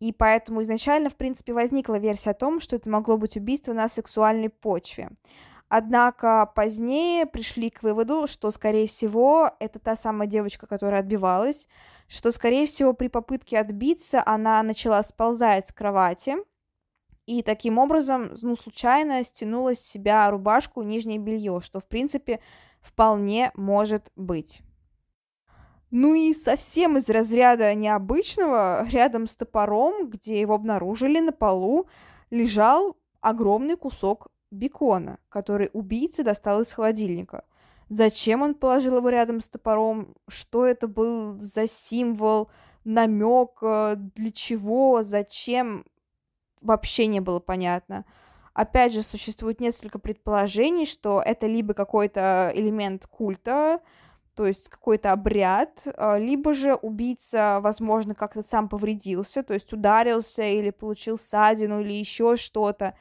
И 0.00 0.12
поэтому 0.12 0.62
изначально, 0.62 1.10
в 1.10 1.16
принципе, 1.16 1.52
возникла 1.52 1.98
версия 1.98 2.30
о 2.30 2.34
том, 2.34 2.58
что 2.58 2.76
это 2.76 2.88
могло 2.88 3.18
быть 3.18 3.36
убийство 3.36 3.74
на 3.74 3.88
сексуальной 3.88 4.48
почве. 4.48 5.10
Однако 5.68 6.50
позднее 6.56 7.26
пришли 7.26 7.70
к 7.70 7.82
выводу, 7.82 8.26
что, 8.26 8.50
скорее 8.50 8.88
всего, 8.88 9.50
это 9.60 9.78
та 9.78 9.94
самая 9.94 10.26
девочка, 10.26 10.66
которая 10.66 11.00
отбивалась, 11.00 11.68
что, 12.08 12.32
скорее 12.32 12.66
всего, 12.66 12.92
при 12.92 13.06
попытке 13.08 13.58
отбиться 13.58 14.22
она 14.26 14.62
начала 14.62 15.02
сползать 15.04 15.68
с 15.68 15.72
кровати, 15.72 16.38
и 17.26 17.42
таким 17.44 17.78
образом, 17.78 18.32
ну, 18.42 18.56
случайно 18.56 19.22
стянула 19.22 19.76
с 19.76 19.80
себя 19.80 20.28
рубашку, 20.30 20.82
нижнее 20.82 21.18
белье, 21.18 21.60
что, 21.62 21.78
в 21.78 21.84
принципе, 21.84 22.40
вполне 22.80 23.52
может 23.54 24.10
быть. 24.16 24.62
Ну 25.90 26.14
и 26.14 26.32
совсем 26.32 26.96
из 26.96 27.08
разряда 27.08 27.74
необычного, 27.74 28.86
рядом 28.88 29.26
с 29.26 29.34
топором, 29.34 30.08
где 30.08 30.40
его 30.40 30.54
обнаружили 30.54 31.18
на 31.18 31.32
полу, 31.32 31.88
лежал 32.30 32.96
огромный 33.20 33.76
кусок 33.76 34.28
бекона, 34.50 35.18
который 35.28 35.70
убийца 35.72 36.22
достал 36.22 36.60
из 36.60 36.72
холодильника. 36.72 37.44
Зачем 37.88 38.42
он 38.42 38.54
положил 38.54 38.98
его 38.98 39.08
рядом 39.08 39.40
с 39.40 39.48
топором? 39.48 40.14
Что 40.28 40.64
это 40.64 40.86
был 40.86 41.40
за 41.40 41.66
символ, 41.66 42.48
намек, 42.84 43.58
э, 43.62 43.94
для 43.96 44.30
чего, 44.30 45.02
зачем? 45.02 45.84
Вообще 46.60 47.06
не 47.08 47.18
было 47.20 47.40
понятно. 47.40 48.04
Опять 48.54 48.92
же, 48.92 49.02
существует 49.02 49.60
несколько 49.60 49.98
предположений, 49.98 50.86
что 50.86 51.20
это 51.24 51.48
либо 51.48 51.74
какой-то 51.74 52.52
элемент 52.54 53.06
культа, 53.06 53.80
то 54.40 54.46
есть 54.46 54.70
какой-то 54.70 55.12
обряд, 55.12 55.82
э, 55.84 56.18
либо 56.18 56.54
же 56.54 56.72
убийца, 56.72 57.58
возможно, 57.60 58.14
как-то 58.14 58.42
сам 58.42 58.70
повредился, 58.70 59.42
то 59.42 59.52
есть 59.52 59.70
ударился 59.70 60.42
или 60.42 60.70
получил 60.70 61.18
ссадину 61.18 61.82
или 61.82 61.92
еще 61.92 62.38
что-то, 62.38 62.94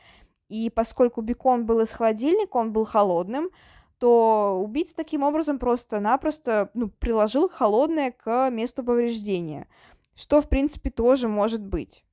и 0.49 0.69
поскольку 0.69 1.21
бекон 1.21 1.65
был 1.65 1.79
из 1.79 1.91
холодильника, 1.91 2.57
он 2.57 2.73
был 2.73 2.83
холодным, 2.83 3.51
то 3.99 4.61
убийца 4.61 4.93
таким 4.97 5.23
образом 5.23 5.59
просто-напросто 5.59 6.71
ну, 6.73 6.89
приложил 6.89 7.47
холодное 7.47 8.11
к 8.11 8.49
месту 8.49 8.83
повреждения, 8.83 9.69
что, 10.15 10.41
в 10.41 10.49
принципе, 10.49 10.89
тоже 10.89 11.29
может 11.29 11.65
быть. 11.65 12.03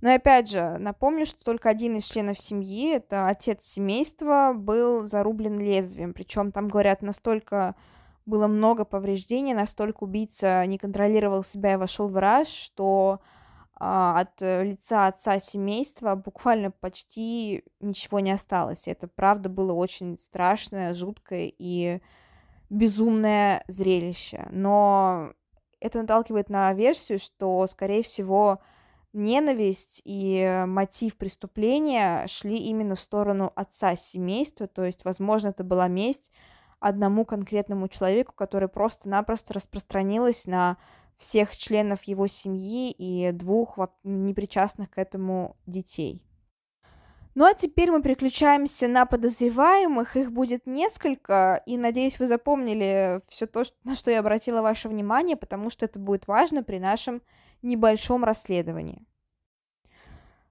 Но 0.00 0.14
опять 0.14 0.50
же, 0.50 0.78
напомню, 0.78 1.26
что 1.26 1.44
только 1.44 1.68
один 1.68 1.96
из 1.96 2.04
членов 2.04 2.38
семьи, 2.38 2.94
это 2.94 3.26
отец 3.26 3.64
семейства, 3.64 4.52
был 4.54 5.04
зарублен 5.04 5.58
лезвием. 5.58 6.14
Причем 6.14 6.52
там, 6.52 6.68
говорят, 6.68 7.02
настолько 7.02 7.74
было 8.24 8.46
много 8.46 8.84
повреждений, 8.84 9.54
настолько 9.54 10.04
убийца 10.04 10.64
не 10.66 10.78
контролировал 10.78 11.42
себя 11.42 11.74
и 11.74 11.76
вошел 11.76 12.08
в 12.08 12.16
раж, 12.16 12.48
что 12.48 13.20
а, 13.74 14.20
от 14.20 14.42
э, 14.42 14.62
лица 14.62 15.06
отца 15.06 15.38
семейства 15.38 16.14
буквально 16.14 16.70
почти 16.70 17.64
ничего 17.80 18.20
не 18.20 18.30
осталось. 18.30 18.86
Это, 18.86 19.08
правда, 19.08 19.48
было 19.48 19.72
очень 19.72 20.18
страшное, 20.18 20.92
жуткое 20.92 21.52
и 21.58 22.00
безумное 22.68 23.64
зрелище. 23.68 24.46
Но 24.50 25.32
это 25.80 26.00
наталкивает 26.00 26.50
на 26.50 26.72
версию, 26.74 27.18
что, 27.18 27.66
скорее 27.66 28.02
всего, 28.02 28.60
ненависть 29.12 30.02
и 30.04 30.64
мотив 30.66 31.16
преступления 31.16 32.26
шли 32.28 32.56
именно 32.56 32.94
в 32.94 33.00
сторону 33.00 33.52
отца 33.54 33.96
семейства, 33.96 34.66
то 34.66 34.84
есть, 34.84 35.04
возможно, 35.04 35.48
это 35.48 35.64
была 35.64 35.88
месть 35.88 36.32
одному 36.78 37.24
конкретному 37.24 37.88
человеку, 37.88 38.32
который 38.32 38.68
просто-напросто 38.68 39.54
распространилась 39.54 40.46
на 40.46 40.78
всех 41.18 41.56
членов 41.56 42.02
его 42.04 42.26
семьи 42.26 42.90
и 42.90 43.30
двух 43.32 43.78
непричастных 44.02 44.90
к 44.90 44.98
этому 44.98 45.56
детей. 45.66 46.22
Ну 47.34 47.44
а 47.44 47.54
теперь 47.54 47.92
мы 47.92 48.02
переключаемся 48.02 48.88
на 48.88 49.06
подозреваемых. 49.06 50.16
Их 50.16 50.32
будет 50.32 50.66
несколько, 50.66 51.62
и 51.64 51.76
надеюсь, 51.76 52.18
вы 52.18 52.26
запомнили 52.26 53.20
все 53.28 53.46
то, 53.46 53.62
на 53.84 53.94
что 53.94 54.10
я 54.10 54.20
обратила 54.20 54.62
ваше 54.62 54.88
внимание, 54.88 55.36
потому 55.36 55.70
что 55.70 55.84
это 55.84 55.98
будет 55.98 56.26
важно 56.26 56.64
при 56.64 56.78
нашем 56.78 57.22
небольшом 57.62 58.24
расследовании. 58.24 59.06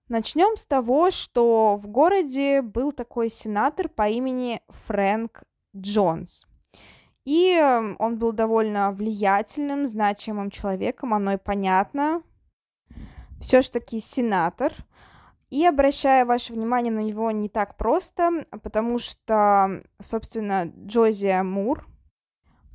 Начнем 0.08 0.58
с 0.58 0.65
того, 0.65 1.12
что 1.12 1.78
в 1.78 1.88
городе 1.88 2.63
был 2.63 2.91
такой 2.91 3.30
сенатор 3.30 3.89
по 3.89 4.10
имени 4.10 4.62
Фрэнк 4.88 5.43
Джонс. 5.78 6.48
И 7.26 7.52
эм, 7.54 7.95
он 8.00 8.17
был 8.17 8.32
довольно 8.32 8.91
влиятельным, 8.91 9.86
значимым 9.86 10.50
человеком, 10.50 11.13
оно 11.13 11.34
и 11.34 11.38
понятно. 11.38 12.24
Все 13.39 13.62
ж 13.62 13.69
таки 13.69 14.00
сенатор. 14.00 14.74
И 15.52 15.63
обращаю 15.65 16.26
ваше 16.26 16.54
внимание 16.54 16.91
на 16.91 17.02
него 17.02 17.30
не 17.30 17.50
так 17.50 17.78
просто, 17.78 18.43
потому 18.63 18.98
что, 18.98 19.82
собственно, 20.02 20.72
Джозия 20.86 21.43
Мур 21.43 21.88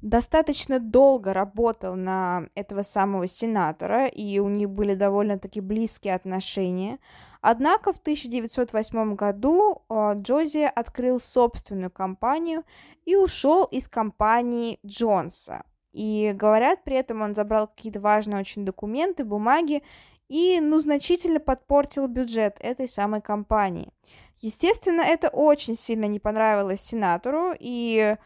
достаточно 0.04 0.78
долго 0.80 1.32
работал 1.32 1.96
на 1.96 2.46
этого 2.54 2.82
самого 2.82 3.26
сенатора, 3.26 4.06
и 4.06 4.38
у 4.38 4.50
них 4.50 4.68
были 4.68 4.94
довольно-таки 4.94 5.60
близкие 5.60 6.14
отношения. 6.14 6.98
Однако 7.40 7.92
в 7.94 7.98
1908 7.98 9.14
году 9.14 9.82
а, 9.88 10.12
Джози 10.14 10.70
открыл 10.74 11.20
собственную 11.20 11.90
компанию 11.90 12.64
и 13.06 13.16
ушел 13.16 13.64
из 13.64 13.88
компании 13.88 14.78
Джонса. 14.84 15.64
И 15.92 16.32
говорят, 16.34 16.84
при 16.84 16.96
этом 16.96 17.22
он 17.22 17.34
забрал 17.34 17.66
какие-то 17.66 18.00
важные 18.00 18.40
очень 18.40 18.66
документы, 18.66 19.24
бумаги 19.24 19.82
и, 20.28 20.60
ну, 20.60 20.80
значительно 20.80 21.40
подпортил 21.40 22.08
бюджет 22.08 22.56
этой 22.60 22.88
самой 22.88 23.22
компании. 23.22 23.90
Естественно, 24.38 25.00
это 25.00 25.28
очень 25.28 25.76
сильно 25.76 26.04
не 26.04 26.18
понравилось 26.18 26.80
сенатору, 26.80 27.52
и, 27.58 28.16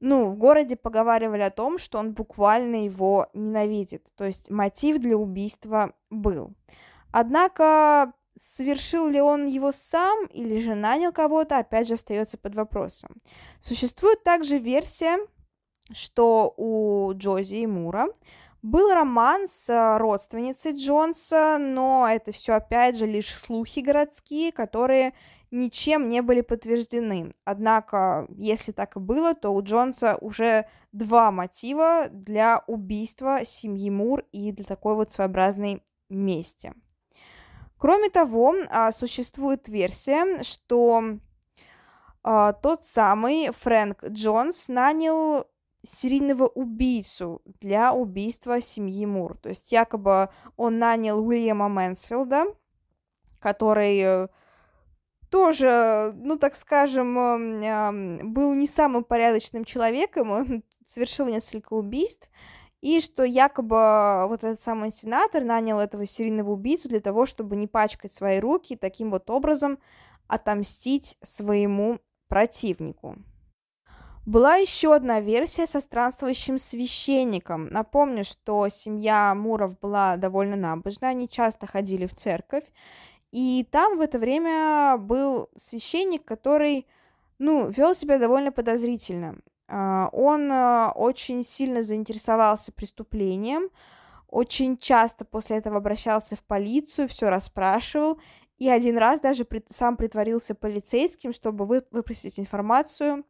ну, 0.00 0.30
в 0.30 0.36
городе 0.36 0.76
поговаривали 0.76 1.42
о 1.42 1.50
том, 1.50 1.78
что 1.78 1.98
он 1.98 2.12
буквально 2.12 2.84
его 2.84 3.28
ненавидит, 3.34 4.06
то 4.16 4.24
есть 4.24 4.50
мотив 4.50 4.98
для 4.98 5.16
убийства 5.16 5.92
был. 6.10 6.54
Однако 7.10 8.12
совершил 8.40 9.08
ли 9.08 9.20
он 9.20 9.46
его 9.46 9.72
сам 9.72 10.26
или 10.26 10.60
же 10.60 10.74
нанял 10.74 11.12
кого-то, 11.12 11.58
опять 11.58 11.88
же, 11.88 11.94
остается 11.94 12.38
под 12.38 12.54
вопросом. 12.54 13.16
Существует 13.60 14.22
также 14.22 14.58
версия, 14.58 15.18
что 15.92 16.54
у 16.56 17.12
Джози 17.14 17.56
и 17.56 17.66
Мура 17.66 18.08
был 18.62 18.92
роман 18.92 19.46
с 19.46 19.68
э, 19.68 19.98
родственницей 19.98 20.72
Джонса, 20.72 21.58
но 21.58 22.06
это 22.10 22.32
все 22.32 22.54
опять 22.54 22.96
же 22.96 23.06
лишь 23.06 23.34
слухи 23.34 23.80
городские, 23.80 24.52
которые 24.52 25.14
ничем 25.50 26.08
не 26.08 26.20
были 26.22 26.40
подтверждены. 26.40 27.34
Однако, 27.44 28.26
если 28.36 28.72
так 28.72 28.96
и 28.96 29.00
было, 29.00 29.34
то 29.34 29.50
у 29.50 29.62
Джонса 29.62 30.16
уже 30.20 30.66
два 30.92 31.30
мотива 31.30 32.08
для 32.10 32.62
убийства 32.66 33.44
семьи 33.44 33.90
Мур 33.90 34.24
и 34.32 34.52
для 34.52 34.64
такой 34.64 34.94
вот 34.94 35.12
своеобразной 35.12 35.82
мести. 36.08 36.72
Кроме 37.78 38.10
того, 38.10 38.54
а, 38.70 38.90
существует 38.90 39.68
версия, 39.68 40.42
что 40.42 41.18
а, 42.24 42.52
тот 42.52 42.84
самый 42.84 43.50
Фрэнк 43.52 44.04
Джонс 44.04 44.68
нанял 44.68 45.46
серийного 45.88 46.46
убийцу 46.46 47.42
для 47.60 47.92
убийства 47.92 48.60
семьи 48.60 49.06
Мур. 49.06 49.36
То 49.36 49.48
есть 49.48 49.72
якобы 49.72 50.28
он 50.56 50.78
нанял 50.78 51.24
Уильяма 51.24 51.68
Мэнсфилда, 51.68 52.46
который 53.40 53.98
э, 54.00 54.28
тоже, 55.30 56.12
ну 56.16 56.38
так 56.38 56.56
скажем, 56.56 57.14
был 58.32 58.54
не 58.54 58.66
самым 58.66 59.04
порядочным 59.04 59.64
человеком, 59.64 60.30
он 60.30 60.62
совершил 60.84 61.26
несколько 61.26 61.74
убийств, 61.74 62.30
и 62.80 63.00
что 63.00 63.24
якобы 63.24 64.26
вот 64.28 64.44
этот 64.44 64.60
самый 64.60 64.90
сенатор 64.90 65.42
нанял 65.42 65.80
этого 65.80 66.06
серийного 66.06 66.52
убийцу 66.52 66.88
для 66.88 67.00
того, 67.00 67.26
чтобы 67.26 67.56
не 67.56 67.66
пачкать 67.66 68.12
свои 68.12 68.38
руки, 68.38 68.76
таким 68.76 69.10
вот 69.10 69.28
образом 69.30 69.78
отомстить 70.28 71.16
своему 71.22 71.98
противнику. 72.28 73.16
Была 74.28 74.56
еще 74.56 74.94
одна 74.94 75.20
версия 75.20 75.66
со 75.66 75.80
странствующим 75.80 76.58
священником. 76.58 77.68
Напомню, 77.70 78.24
что 78.24 78.68
семья 78.68 79.34
Муров 79.34 79.78
была 79.80 80.18
довольно 80.18 80.54
набожна, 80.54 81.08
они 81.08 81.30
часто 81.30 81.66
ходили 81.66 82.04
в 82.04 82.12
церковь, 82.12 82.64
и 83.32 83.66
там 83.70 83.96
в 83.96 84.02
это 84.02 84.18
время 84.18 84.98
был 84.98 85.48
священник, 85.56 86.26
который, 86.26 86.86
ну, 87.38 87.70
вел 87.70 87.94
себя 87.94 88.18
довольно 88.18 88.52
подозрительно. 88.52 89.38
А, 89.66 90.10
он 90.12 90.52
а, 90.52 90.92
очень 90.94 91.42
сильно 91.42 91.82
заинтересовался 91.82 92.70
преступлением, 92.70 93.70
очень 94.28 94.76
часто 94.76 95.24
после 95.24 95.56
этого 95.56 95.78
обращался 95.78 96.36
в 96.36 96.44
полицию, 96.44 97.08
все 97.08 97.30
расспрашивал, 97.30 98.20
и 98.58 98.68
один 98.68 98.98
раз 98.98 99.20
даже 99.20 99.46
сам 99.70 99.96
притворился 99.96 100.54
полицейским, 100.54 101.32
чтобы 101.32 101.64
выпросить 101.64 102.38
информацию 102.38 103.24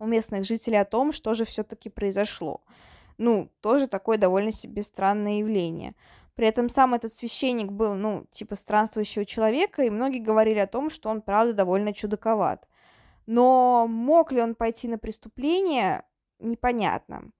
у 0.00 0.06
местных 0.06 0.44
жителей 0.44 0.80
о 0.80 0.84
том, 0.84 1.12
что 1.12 1.34
же 1.34 1.44
все-таки 1.44 1.88
произошло. 1.88 2.62
Ну, 3.18 3.50
тоже 3.60 3.86
такое 3.86 4.18
довольно 4.18 4.50
себе 4.50 4.82
странное 4.82 5.38
явление. 5.38 5.94
При 6.34 6.48
этом 6.48 6.70
сам 6.70 6.94
этот 6.94 7.12
священник 7.12 7.70
был, 7.70 7.94
ну, 7.94 8.24
типа 8.30 8.56
странствующего 8.56 9.26
человека, 9.26 9.84
и 9.84 9.90
многие 9.90 10.20
говорили 10.20 10.58
о 10.58 10.66
том, 10.66 10.88
что 10.88 11.10
он, 11.10 11.20
правда, 11.20 11.52
довольно 11.52 11.92
чудаковат. 11.92 12.66
Но 13.26 13.86
мог 13.86 14.32
ли 14.32 14.40
он 14.40 14.54
пойти 14.54 14.88
на 14.88 14.98
преступление, 14.98 16.02
непонятно. 16.38 17.30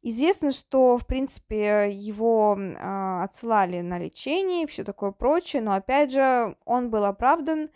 Известно, 0.00 0.52
что, 0.52 0.96
в 0.96 1.06
принципе, 1.06 1.90
его 1.90 2.56
э, 2.56 3.22
отсылали 3.22 3.80
на 3.80 3.98
лечение 3.98 4.62
и 4.62 4.66
все 4.66 4.84
такое 4.84 5.10
прочее, 5.10 5.60
но, 5.60 5.72
опять 5.72 6.12
же, 6.12 6.56
он 6.64 6.90
был 6.90 7.04
оправдан, 7.04 7.70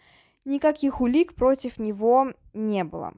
никаких 0.45 1.01
улик 1.01 1.35
против 1.35 1.79
него 1.79 2.33
не 2.55 2.85
было. 2.85 3.13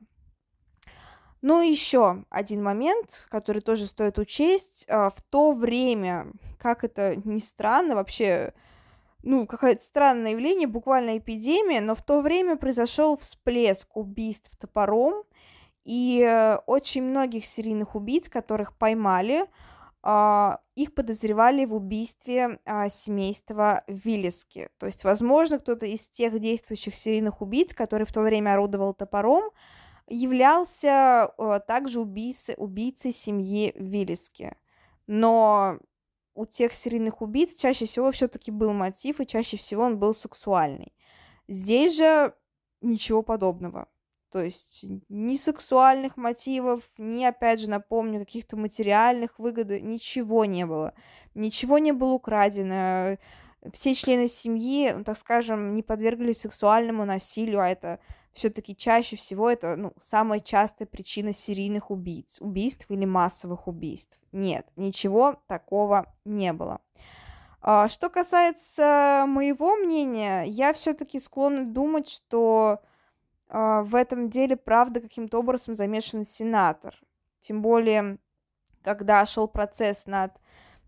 Ну 1.42 1.60
и 1.60 1.68
еще 1.68 2.24
один 2.30 2.62
момент, 2.62 3.26
который 3.28 3.62
тоже 3.62 3.86
стоит 3.86 4.18
учесть. 4.18 4.86
А, 4.88 5.10
в 5.10 5.20
то 5.22 5.52
время, 5.52 6.28
как 6.58 6.84
это 6.84 7.16
ни 7.24 7.40
странно, 7.40 7.96
вообще, 7.96 8.54
ну, 9.24 9.46
какое-то 9.48 9.82
странное 9.82 10.30
явление, 10.30 10.68
буквально 10.68 11.18
эпидемия, 11.18 11.80
но 11.80 11.96
в 11.96 12.02
то 12.02 12.20
время 12.20 12.56
произошел 12.56 13.16
всплеск 13.16 13.96
убийств 13.96 14.56
топором, 14.56 15.24
и 15.84 16.22
э, 16.22 16.58
очень 16.66 17.02
многих 17.02 17.44
серийных 17.44 17.96
убийц, 17.96 18.28
которых 18.28 18.76
поймали, 18.78 19.46
а, 20.04 20.60
их 20.76 20.94
подозревали 20.94 21.64
в 21.64 21.74
убийстве 21.74 22.60
а, 22.64 22.88
семейства 22.88 23.82
Виллиски. 23.88 24.68
То 24.78 24.86
есть, 24.86 25.02
возможно, 25.02 25.58
кто-то 25.58 25.86
из 25.86 26.08
тех 26.08 26.38
действующих 26.38 26.94
серийных 26.94 27.42
убийц, 27.42 27.74
который 27.74 28.06
в 28.06 28.12
то 28.12 28.20
время 28.20 28.54
орудовал 28.54 28.94
топором, 28.94 29.50
являлся 30.12 31.32
э, 31.38 31.60
также 31.66 32.00
убийцей, 32.00 32.54
убийцей 32.58 33.12
семьи 33.12 33.72
Виллиски. 33.76 34.54
Но 35.06 35.78
у 36.34 36.46
тех 36.46 36.74
серийных 36.74 37.22
убийц 37.22 37.58
чаще 37.58 37.86
всего 37.86 38.12
все-таки 38.12 38.50
был 38.50 38.72
мотив, 38.72 39.20
и 39.20 39.26
чаще 39.26 39.56
всего 39.56 39.84
он 39.84 39.98
был 39.98 40.14
сексуальный. 40.14 40.92
Здесь 41.48 41.96
же 41.96 42.34
ничего 42.80 43.22
подобного. 43.22 43.88
То 44.30 44.42
есть 44.42 44.84
ни 45.08 45.36
сексуальных 45.36 46.16
мотивов, 46.16 46.80
ни, 46.96 47.24
опять 47.24 47.60
же, 47.60 47.68
напомню, 47.68 48.20
каких-то 48.20 48.56
материальных 48.56 49.38
выгод, 49.38 49.68
ничего 49.82 50.46
не 50.46 50.64
было. 50.64 50.94
Ничего 51.34 51.78
не 51.78 51.92
было 51.92 52.12
украдено. 52.12 53.18
Все 53.72 53.94
члены 53.94 54.28
семьи, 54.28 54.92
ну, 54.92 55.04
так 55.04 55.18
скажем, 55.18 55.74
не 55.74 55.82
подверглись 55.82 56.40
сексуальному 56.40 57.04
насилию, 57.04 57.60
а 57.60 57.68
это 57.68 58.00
все-таки 58.32 58.74
чаще 58.74 59.16
всего 59.16 59.50
это 59.50 59.76
ну, 59.76 59.92
самая 59.98 60.40
частая 60.40 60.86
причина 60.86 61.32
серийных 61.32 61.90
убийц, 61.90 62.40
убийств 62.40 62.86
или 62.88 63.04
массовых 63.04 63.68
убийств. 63.68 64.18
Нет, 64.32 64.66
ничего 64.76 65.36
такого 65.46 66.12
не 66.24 66.52
было. 66.52 66.80
А, 67.60 67.88
что 67.88 68.08
касается 68.08 69.24
моего 69.28 69.76
мнения, 69.76 70.44
я 70.44 70.72
все-таки 70.72 71.20
склонна 71.20 71.64
думать, 71.66 72.08
что 72.08 72.80
а, 73.48 73.82
в 73.82 73.94
этом 73.94 74.30
деле, 74.30 74.56
правда, 74.56 75.00
каким-то 75.00 75.38
образом 75.38 75.74
замешан 75.74 76.24
сенатор. 76.24 76.94
Тем 77.38 77.60
более, 77.60 78.18
когда 78.82 79.26
шел 79.26 79.46
процесс 79.46 80.06
над 80.06 80.32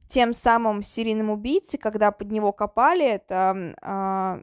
тем 0.08 0.32
самым 0.34 0.82
серийным 0.82 1.30
убийцей, 1.30 1.78
когда 1.78 2.10
под 2.10 2.30
него 2.30 2.52
копали, 2.52 3.06
это 3.06 3.74
а, 3.82 4.40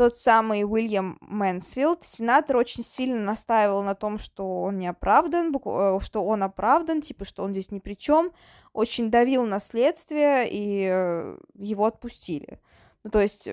тот 0.00 0.16
самый 0.16 0.64
Уильям 0.64 1.18
Мэнсфилд, 1.20 2.02
сенатор 2.04 2.56
очень 2.56 2.82
сильно 2.82 3.20
настаивал 3.20 3.82
на 3.82 3.94
том, 3.94 4.16
что 4.16 4.62
он 4.62 4.78
не 4.78 4.86
оправдан, 4.86 5.54
э, 5.54 5.98
что 6.00 6.24
он 6.24 6.42
оправдан, 6.42 7.02
типа, 7.02 7.26
что 7.26 7.42
он 7.42 7.52
здесь 7.52 7.70
ни 7.70 7.80
при 7.80 7.92
чем, 7.92 8.32
очень 8.72 9.10
давил 9.10 9.44
на 9.44 9.60
следствие, 9.60 10.48
и 10.50 10.88
э, 10.90 11.36
его 11.52 11.84
отпустили. 11.84 12.60
Ну, 13.04 13.10
то 13.10 13.20
есть, 13.20 13.50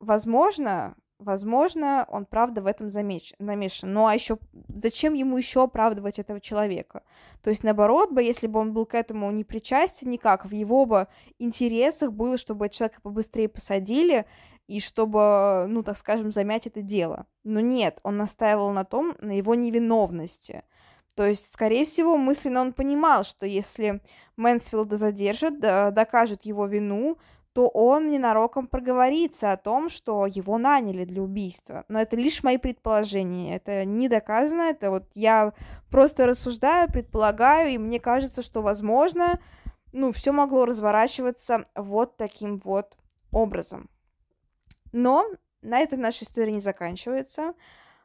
возможно, 0.00 0.96
возможно, 1.18 2.06
он 2.08 2.24
правда 2.24 2.62
в 2.62 2.66
этом 2.66 2.88
замеч... 2.88 3.34
намешан. 3.38 3.92
Ну, 3.92 4.06
а 4.06 4.14
еще 4.14 4.38
зачем 4.68 5.12
ему 5.12 5.36
еще 5.36 5.62
оправдывать 5.62 6.18
этого 6.18 6.40
человека? 6.40 7.02
То 7.42 7.50
есть, 7.50 7.64
наоборот 7.64 8.12
бы, 8.12 8.22
если 8.22 8.46
бы 8.46 8.60
он 8.60 8.72
был 8.72 8.86
к 8.86 8.94
этому 8.94 9.30
не 9.30 9.44
причастен 9.44 10.08
никак, 10.08 10.46
в 10.46 10.52
его 10.52 10.86
бы 10.86 11.06
интересах 11.38 12.12
было, 12.12 12.38
чтобы 12.38 12.68
человека 12.70 13.00
побыстрее 13.02 13.50
посадили, 13.50 14.24
и 14.66 14.80
чтобы, 14.80 15.66
ну, 15.68 15.82
так 15.82 15.96
скажем, 15.96 16.32
замять 16.32 16.66
это 16.66 16.82
дело. 16.82 17.26
Но 17.44 17.60
нет, 17.60 18.00
он 18.02 18.16
настаивал 18.16 18.72
на 18.72 18.84
том, 18.84 19.14
на 19.20 19.32
его 19.36 19.54
невиновности. 19.54 20.64
То 21.14 21.26
есть, 21.26 21.52
скорее 21.52 21.84
всего, 21.84 22.16
мысленно 22.16 22.60
он 22.60 22.72
понимал, 22.72 23.24
что 23.24 23.46
если 23.46 24.02
Мэнсфилда 24.36 24.96
задержат, 24.96 25.58
докажет 25.58 26.42
его 26.42 26.66
вину, 26.66 27.16
то 27.54 27.68
он 27.68 28.08
ненароком 28.08 28.66
проговорится 28.66 29.50
о 29.50 29.56
том, 29.56 29.88
что 29.88 30.26
его 30.26 30.58
наняли 30.58 31.06
для 31.06 31.22
убийства. 31.22 31.86
Но 31.88 31.98
это 31.98 32.14
лишь 32.14 32.42
мои 32.42 32.58
предположения, 32.58 33.56
это 33.56 33.86
не 33.86 34.10
доказано, 34.10 34.60
это 34.60 34.90
вот 34.90 35.04
я 35.14 35.54
просто 35.90 36.26
рассуждаю, 36.26 36.92
предполагаю, 36.92 37.70
и 37.70 37.78
мне 37.78 37.98
кажется, 37.98 38.42
что, 38.42 38.60
возможно, 38.60 39.40
ну, 39.92 40.12
все 40.12 40.32
могло 40.32 40.66
разворачиваться 40.66 41.64
вот 41.74 42.18
таким 42.18 42.60
вот 42.62 42.94
образом. 43.32 43.88
Но 44.96 45.26
на 45.60 45.80
этом 45.80 46.00
наша 46.00 46.24
история 46.24 46.52
не 46.52 46.60
заканчивается. 46.60 47.52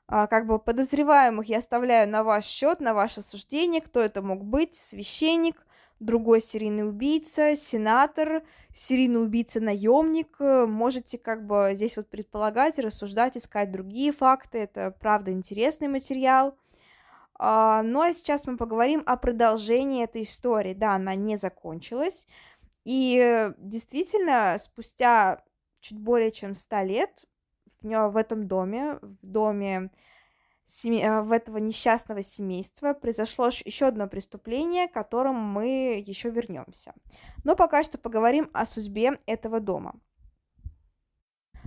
А, 0.08 0.28
как 0.28 0.46
бы 0.46 0.60
подозреваемых 0.60 1.48
я 1.48 1.60
оставляю 1.60 2.10
на 2.10 2.22
ваш 2.22 2.44
счет, 2.44 2.82
на 2.82 2.94
ваше 2.94 3.22
суждение, 3.22 3.80
кто 3.80 4.02
это 4.02 4.22
мог 4.22 4.44
быть, 4.44 4.74
священник, 4.74 5.66
другой 6.02 6.42
серийный 6.42 6.86
убийца, 6.86 7.56
сенатор, 7.56 8.44
серийный 8.74 9.24
убийца-наемник. 9.24 10.38
Можете 10.68 11.18
как 11.18 11.48
бы 11.48 11.72
здесь 11.76 11.96
вот 11.96 12.10
предполагать, 12.10 12.78
рассуждать, 12.78 13.38
искать 13.38 13.72
другие 13.72 14.12
факты. 14.12 14.58
Это, 14.58 14.92
правда, 14.92 15.32
интересный 15.32 15.88
материал. 15.88 16.58
А, 17.36 17.84
ну 17.84 18.02
а 18.02 18.14
сейчас 18.14 18.46
мы 18.48 18.58
поговорим 18.58 19.02
о 19.06 19.16
продолжении 19.16 20.04
этой 20.04 20.24
истории. 20.24 20.74
Да, 20.74 20.96
она 20.96 21.16
не 21.16 21.38
закончилась. 21.38 22.28
И 22.84 23.50
действительно, 23.60 24.58
спустя 24.60 25.42
чуть 25.82 26.00
более 26.00 26.32
чем 26.32 26.56
100 26.56 26.82
лет 26.84 27.26
в, 27.82 28.10
в 28.10 28.18
этом 28.18 28.48
доме, 28.48 29.00
в 29.02 29.28
доме 29.28 29.92
семи, 30.64 31.02
э, 31.02 31.22
в 31.22 31.32
этого 31.32 31.58
несчастного 31.58 32.24
семейства 32.24 32.94
произошло 32.94 33.48
еще 33.48 33.88
одно 33.88 34.08
преступление, 34.08 34.88
к 34.88 34.94
которому 34.94 35.42
мы 35.42 36.04
еще 36.06 36.30
вернемся. 36.30 36.94
Но 37.44 37.56
пока 37.56 37.84
что 37.84 37.98
поговорим 37.98 38.50
о 38.54 38.66
судьбе 38.66 39.20
этого 39.26 39.60
дома. 39.60 40.00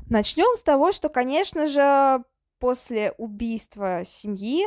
Начнем 0.08 0.56
с 0.56 0.62
того, 0.62 0.92
что, 0.92 1.08
конечно 1.08 1.66
же, 1.66 2.24
после 2.58 3.12
убийства 3.18 4.04
семьи 4.04 4.66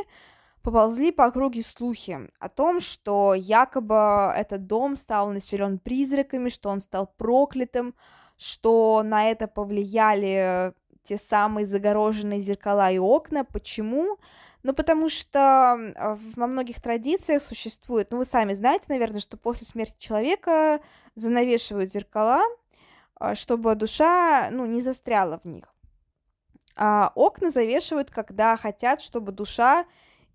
поползли 0.62 1.12
по 1.12 1.26
округе 1.26 1.62
слухи 1.62 2.28
о 2.40 2.48
том, 2.48 2.80
что 2.80 3.34
якобы 3.34 4.32
этот 4.36 4.66
дом 4.66 4.96
стал 4.96 5.30
населен 5.30 5.78
призраками, 5.78 6.48
что 6.48 6.70
он 6.70 6.80
стал 6.80 7.06
проклятым, 7.16 7.94
что 8.38 9.02
на 9.04 9.30
это 9.30 9.46
повлияли 9.48 10.72
те 11.02 11.18
самые 11.18 11.66
загороженные 11.66 12.40
зеркала 12.40 12.90
и 12.90 12.98
окна. 12.98 13.44
Почему? 13.44 14.18
Ну, 14.62 14.72
потому 14.72 15.08
что 15.08 15.76
во 16.36 16.46
многих 16.46 16.80
традициях 16.80 17.42
существует, 17.42 18.10
ну, 18.10 18.18
вы 18.18 18.24
сами 18.24 18.54
знаете, 18.54 18.86
наверное, 18.88 19.20
что 19.20 19.36
после 19.36 19.66
смерти 19.66 19.96
человека 19.98 20.80
занавешивают 21.14 21.92
зеркала, 21.92 22.42
а, 23.16 23.34
чтобы 23.34 23.74
душа, 23.74 24.48
ну, 24.50 24.66
не 24.66 24.80
застряла 24.80 25.38
в 25.38 25.44
них. 25.44 25.64
А 26.76 27.12
окна 27.14 27.50
завешивают, 27.50 28.10
когда 28.10 28.56
хотят, 28.56 29.00
чтобы 29.00 29.32
душа 29.32 29.84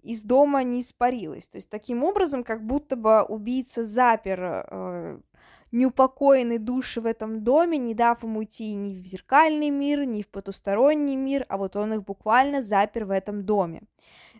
из 0.01 0.23
дома 0.23 0.63
не 0.63 0.81
испарилась. 0.81 1.47
То 1.47 1.57
есть 1.57 1.69
таким 1.69 2.03
образом, 2.03 2.43
как 2.43 2.65
будто 2.65 2.95
бы 2.95 3.21
убийца 3.21 3.85
запер 3.85 4.39
э, 4.43 5.19
неупокоенные 5.73 6.59
души 6.59 7.01
в 7.01 7.05
этом 7.05 7.43
доме, 7.43 7.77
не 7.77 7.93
дав 7.93 8.23
им 8.23 8.37
уйти 8.37 8.73
ни 8.75 8.93
в 8.93 9.05
зеркальный 9.05 9.69
мир, 9.69 10.05
ни 10.05 10.21
в 10.21 10.29
потусторонний 10.29 11.15
мир, 11.15 11.45
а 11.49 11.57
вот 11.57 11.75
он 11.75 11.93
их 11.93 12.03
буквально 12.03 12.61
запер 12.61 13.05
в 13.05 13.11
этом 13.11 13.43
доме. 13.43 13.81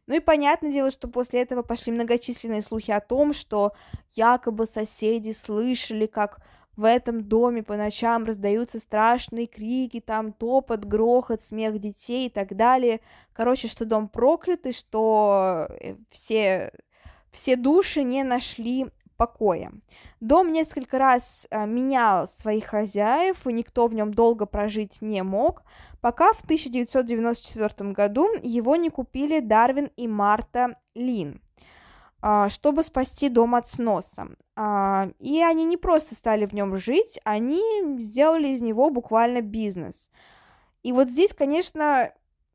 Ну 0.06 0.16
и 0.16 0.20
понятное 0.20 0.72
дело, 0.72 0.92
что 0.92 1.08
после 1.08 1.42
этого 1.42 1.64
пошли 1.64 1.92
многочисленные 1.92 2.62
слухи 2.62 2.92
о 2.92 3.00
том, 3.00 3.34
что 3.34 3.74
якобы 4.12 4.66
соседи 4.66 5.32
слышали, 5.32 6.06
как 6.06 6.42
в 6.76 6.86
этом 6.86 7.24
доме 7.24 7.64
по 7.64 7.78
ночам 7.78 8.26
раздаются 8.26 8.80
страшные 8.80 9.48
крики, 9.48 10.02
там 10.02 10.34
топот, 10.34 10.86
грохот, 10.86 11.42
смех 11.42 11.80
детей 11.80 12.28
и 12.28 12.30
так 12.30 12.56
далее. 12.56 13.00
Короче, 13.32 13.68
что 13.68 13.86
дом 13.86 14.08
проклятый, 14.08 14.74
что 14.74 15.68
э, 15.80 15.96
все, 16.10 16.72
все 17.32 17.56
души 17.56 18.04
не 18.04 18.24
нашли 18.24 18.88
покоя. 19.24 19.72
Дом 20.20 20.52
несколько 20.52 21.00
раз 21.00 21.48
а, 21.50 21.66
менял 21.66 22.28
своих 22.28 22.66
хозяев, 22.66 23.48
и 23.48 23.54
никто 23.54 23.88
в 23.88 23.94
нем 23.94 24.14
долго 24.14 24.46
прожить 24.46 25.02
не 25.02 25.24
мог, 25.24 25.64
пока 26.02 26.34
в 26.34 26.42
1994 26.44 27.92
году 27.92 28.28
его 28.44 28.76
не 28.76 28.90
купили 28.90 29.40
Дарвин 29.40 29.92
и 29.96 30.10
Марта 30.10 30.76
Лин 30.94 31.42
а, 32.22 32.50
чтобы 32.50 32.84
спасти 32.84 33.30
дом 33.30 33.56
от 33.56 33.66
сноса. 33.68 34.28
А, 34.58 35.10
и 35.20 35.42
они 35.42 35.64
не 35.64 35.78
просто 35.78 36.16
стали 36.16 36.46
в 36.46 36.54
нем 36.54 36.76
жить, 36.76 37.20
они 37.24 37.62
сделали 38.00 38.50
из 38.50 38.62
него 38.62 38.90
буквально 38.90 39.42
бизнес. 39.42 40.12
И 40.84 40.92
вот 40.92 41.08
здесь, 41.08 41.34
конечно, 41.34 42.12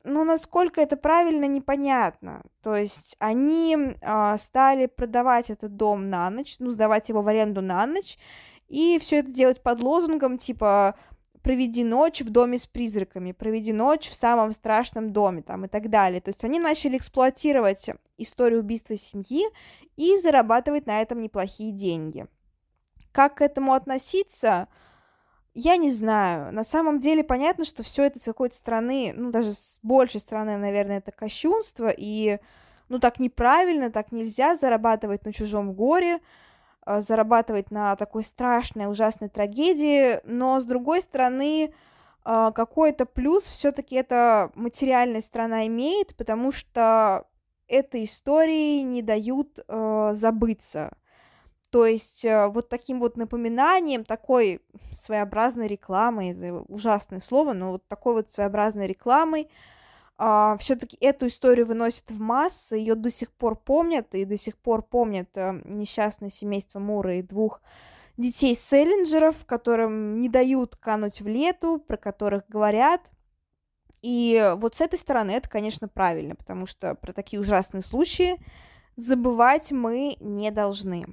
ну, 0.09 0.25
насколько 0.25 0.81
это 0.81 0.97
правильно, 0.97 1.44
непонятно. 1.44 2.42
То 2.62 2.75
есть 2.75 3.16
они 3.18 3.77
э, 3.77 4.38
стали 4.38 4.87
продавать 4.87 5.51
этот 5.51 5.77
дом 5.77 6.11
на 6.11 6.29
ночь, 6.31 6.57
ну, 6.59 6.71
сдавать 6.71 7.09
его 7.09 7.23
в 7.23 7.29
аренду 7.29 7.61
на 7.61 7.87
ночь, 7.87 8.18
и 8.68 8.99
все 8.99 9.16
это 9.18 9.31
делать 9.31 9.62
под 9.62 9.81
лозунгом 9.83 10.38
типа 10.38 10.94
проведи 11.42 11.85
ночь 11.85 12.21
в 12.21 12.31
доме 12.31 12.59
с 12.59 12.66
призраками, 12.66 13.33
проведи 13.33 13.73
ночь 13.73 14.09
в 14.09 14.14
самом 14.14 14.53
страшном 14.53 15.12
доме, 15.12 15.42
там, 15.42 15.64
и 15.64 15.68
так 15.68 15.88
далее. 15.88 16.21
То 16.21 16.31
есть 16.31 16.44
они 16.44 16.59
начали 16.59 16.97
эксплуатировать 16.97 17.88
историю 18.18 18.61
убийства 18.61 18.97
семьи 18.97 19.44
и 19.97 20.16
зарабатывать 20.16 20.87
на 20.87 21.01
этом 21.01 21.23
неплохие 21.23 21.73
деньги. 21.73 22.27
Как 23.12 23.37
к 23.37 23.42
этому 23.42 23.75
относиться? 23.75 24.68
Я 25.61 25.77
не 25.77 25.90
знаю. 25.90 26.53
На 26.53 26.62
самом 26.62 27.01
деле 27.01 27.25
понятно, 27.25 27.64
что 27.64 27.83
все 27.83 28.05
это 28.05 28.21
с 28.21 28.25
какой-то 28.25 28.55
стороны, 28.55 29.12
ну, 29.12 29.33
даже 29.33 29.55
с 29.55 29.81
большей 29.83 30.21
стороны, 30.21 30.57
наверное, 30.57 30.99
это 30.99 31.11
кощунство, 31.11 31.88
и, 31.88 32.38
ну, 32.88 33.01
так 33.01 33.18
неправильно, 33.18 33.90
так 33.90 34.12
нельзя 34.12 34.55
зарабатывать 34.55 35.25
на 35.25 35.33
чужом 35.33 35.73
горе, 35.73 36.21
а, 36.83 37.01
зарабатывать 37.01 37.73
на 37.73 37.97
такой 37.97 38.23
страшной, 38.23 38.88
ужасной 38.88 39.31
трагедии, 39.31 40.21
но, 40.23 40.61
с 40.61 40.64
другой 40.64 41.03
стороны, 41.03 41.75
а, 42.23 42.53
какой-то 42.53 43.05
плюс 43.05 43.42
все-таки 43.42 43.97
эта 43.97 44.53
материальная 44.55 45.21
сторона 45.21 45.66
имеет, 45.66 46.14
потому 46.16 46.53
что 46.53 47.27
этой 47.66 48.05
истории 48.05 48.83
не 48.83 49.03
дают 49.03 49.59
э, 49.66 50.11
забыться. 50.14 50.97
То 51.70 51.85
есть 51.85 52.24
э, 52.24 52.48
вот 52.48 52.68
таким 52.68 52.98
вот 52.98 53.16
напоминанием, 53.16 54.04
такой 54.04 54.62
своеобразной 54.90 55.66
рекламой, 55.66 56.31
это 56.31 56.62
ужасное 56.68 57.20
слово, 57.20 57.52
но 57.52 57.72
вот 57.72 57.87
такой 57.88 58.14
вот 58.14 58.31
своеобразной 58.31 58.87
рекламой, 58.87 59.50
а, 60.20 60.57
все-таки 60.59 60.96
эту 61.00 61.28
историю 61.28 61.66
выносят 61.66 62.11
в 62.11 62.18
массы, 62.18 62.76
ее 62.76 62.94
до 62.94 63.11
сих 63.11 63.31
пор 63.33 63.54
помнят, 63.54 64.14
и 64.14 64.24
до 64.24 64.37
сих 64.37 64.57
пор 64.57 64.83
помнят 64.83 65.28
э, 65.37 65.61
несчастное 65.64 66.31
семейство 66.31 66.78
Мура 66.81 67.16
и 67.16 67.22
двух 67.22 67.61
детей 68.16 68.57
Селлинджеров, 68.57 69.44
которым 69.46 70.20
не 70.20 70.28
дают 70.28 70.74
кануть 70.74 71.20
в 71.20 71.28
лету, 71.28 71.78
про 71.78 71.96
которых 71.96 72.48
говорят. 72.48 73.02
И 74.02 74.54
вот 74.57 74.74
с 74.74 74.81
этой 74.81 74.98
стороны 74.98 75.33
это, 75.33 75.48
конечно, 75.48 75.87
правильно, 75.87 76.35
потому 76.35 76.66
что 76.66 76.94
про 76.94 77.12
такие 77.12 77.40
ужасные 77.40 77.83
случаи 77.83 78.38
забывать 78.99 79.71
мы 79.71 80.17
не 80.19 80.51
должны. 80.51 81.07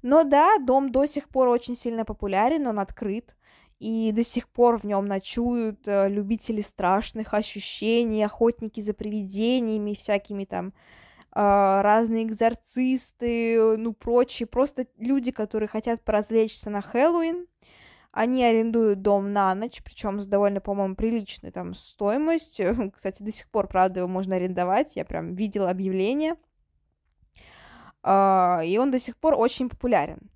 Но 0.00 0.22
да, 0.22 0.58
дом 0.58 0.92
до 0.92 1.06
сих 1.06 1.28
пор 1.28 1.48
очень 1.48 1.76
сильно 1.76 2.04
популярен, 2.04 2.66
он 2.68 2.78
открыт, 2.78 3.34
и 3.80 4.12
до 4.12 4.22
сих 4.22 4.48
пор 4.48 4.78
в 4.78 4.84
нем 4.84 5.06
ночуют 5.06 5.88
э, 5.88 6.08
любители 6.08 6.60
страшных 6.60 7.34
ощущений, 7.34 8.22
охотники 8.24 8.80
за 8.80 8.94
привидениями, 8.94 9.94
всякими 9.94 10.44
там 10.44 10.68
э, 10.68 10.72
разные 11.34 12.22
экзорцисты, 12.22 13.76
ну, 13.76 13.92
прочие, 13.92 14.46
просто 14.46 14.86
люди, 14.98 15.32
которые 15.32 15.68
хотят 15.68 16.04
поразвлечься 16.04 16.70
на 16.70 16.80
Хэллоуин, 16.80 17.48
они 18.12 18.44
арендуют 18.44 19.02
дом 19.02 19.32
на 19.32 19.52
ночь, 19.56 19.82
причем 19.82 20.20
с 20.20 20.28
довольно, 20.28 20.60
по-моему, 20.60 20.94
приличной 20.94 21.50
там 21.50 21.74
стоимостью. 21.74 22.92
Кстати, 22.94 23.24
до 23.24 23.32
сих 23.32 23.50
пор, 23.50 23.66
правда, 23.66 24.00
его 24.00 24.08
можно 24.08 24.36
арендовать. 24.36 24.94
Я 24.94 25.04
прям 25.04 25.34
видела 25.34 25.70
объявление. 25.70 26.36
А, 28.02 28.60
и 28.64 28.78
он 28.78 28.90
до 28.90 28.98
сих 28.98 29.16
пор 29.16 29.34
очень 29.34 29.68
популярен. 29.68 30.30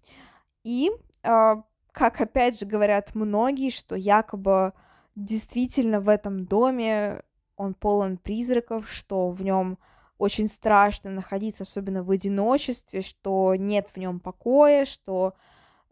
И, 0.65 0.91
а, 1.23 1.63
как 1.93 2.21
опять 2.21 2.59
же 2.59 2.67
говорят 2.67 3.15
многие, 3.15 3.71
что 3.71 3.97
якобы 3.97 4.73
действительно 5.15 6.01
в 6.01 6.09
этом 6.09 6.45
доме 6.45 7.23
он 7.57 7.75
полон 7.75 8.19
призраков, 8.19 8.89
что 8.91 9.31
в 9.31 9.43
нем 9.43 9.79
очень 10.19 10.49
страшно 10.49 11.11
находиться, 11.11 11.65
особенно 11.65 12.03
в 12.03 12.11
одиночестве, 12.11 13.03
что 13.03 13.55
нет 13.55 13.89
в 13.93 13.97
нем 13.99 14.21
покоя, 14.21 14.85
что 14.85 15.35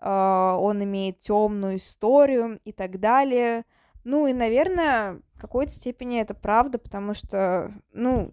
э, 0.01 0.09
он 0.09 0.83
имеет 0.85 1.21
темную 1.21 1.77
историю 1.77 2.61
и 2.65 2.73
так 2.73 3.01
далее. 3.01 3.65
Ну 4.03 4.27
и, 4.27 4.33
наверное, 4.33 5.21
в 5.35 5.41
какой-то 5.41 5.73
степени 5.73 6.21
это 6.21 6.35
правда, 6.35 6.79
потому 6.79 7.15
что, 7.15 7.73
ну, 7.93 8.33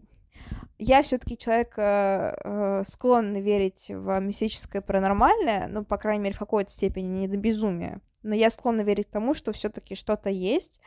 я 0.77 1.03
все-таки 1.03 1.37
человек 1.37 1.73
э, 1.77 2.33
э, 2.43 2.83
склонный 2.85 3.41
верить 3.41 3.85
в 3.89 4.19
мистическое 4.19 4.81
паранормальное, 4.81 5.67
ну, 5.67 5.85
по 5.85 5.97
крайней 5.97 6.23
мере, 6.23 6.35
в 6.35 6.39
какой-то 6.39 6.71
степени, 6.71 7.05
не 7.05 7.27
до 7.27 7.37
безумия. 7.37 8.01
Но 8.23 8.35
я 8.35 8.49
склонна 8.49 8.81
верить 8.81 9.09
тому, 9.09 9.33
что 9.33 9.51
все-таки 9.51 9.95
что-то 9.95 10.29
есть. 10.29 10.79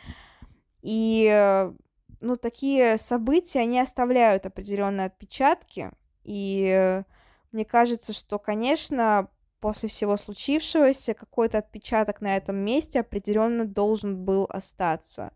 И, 0.82 1.28
э, 1.30 1.72
ну, 2.20 2.36
такие 2.36 2.98
события, 2.98 3.60
они 3.60 3.78
оставляют 3.80 4.46
определенные 4.46 5.06
отпечатки. 5.06 5.90
И 6.24 6.68
э, 6.76 7.04
мне 7.52 7.64
кажется, 7.64 8.12
что, 8.12 8.38
конечно, 8.38 9.28
после 9.60 9.88
всего 9.88 10.16
случившегося 10.16 11.14
какой-то 11.14 11.58
отпечаток 11.58 12.20
на 12.20 12.36
этом 12.36 12.56
месте 12.56 13.00
определенно 13.00 13.64
должен 13.64 14.24
был 14.24 14.46
остаться. 14.50 15.32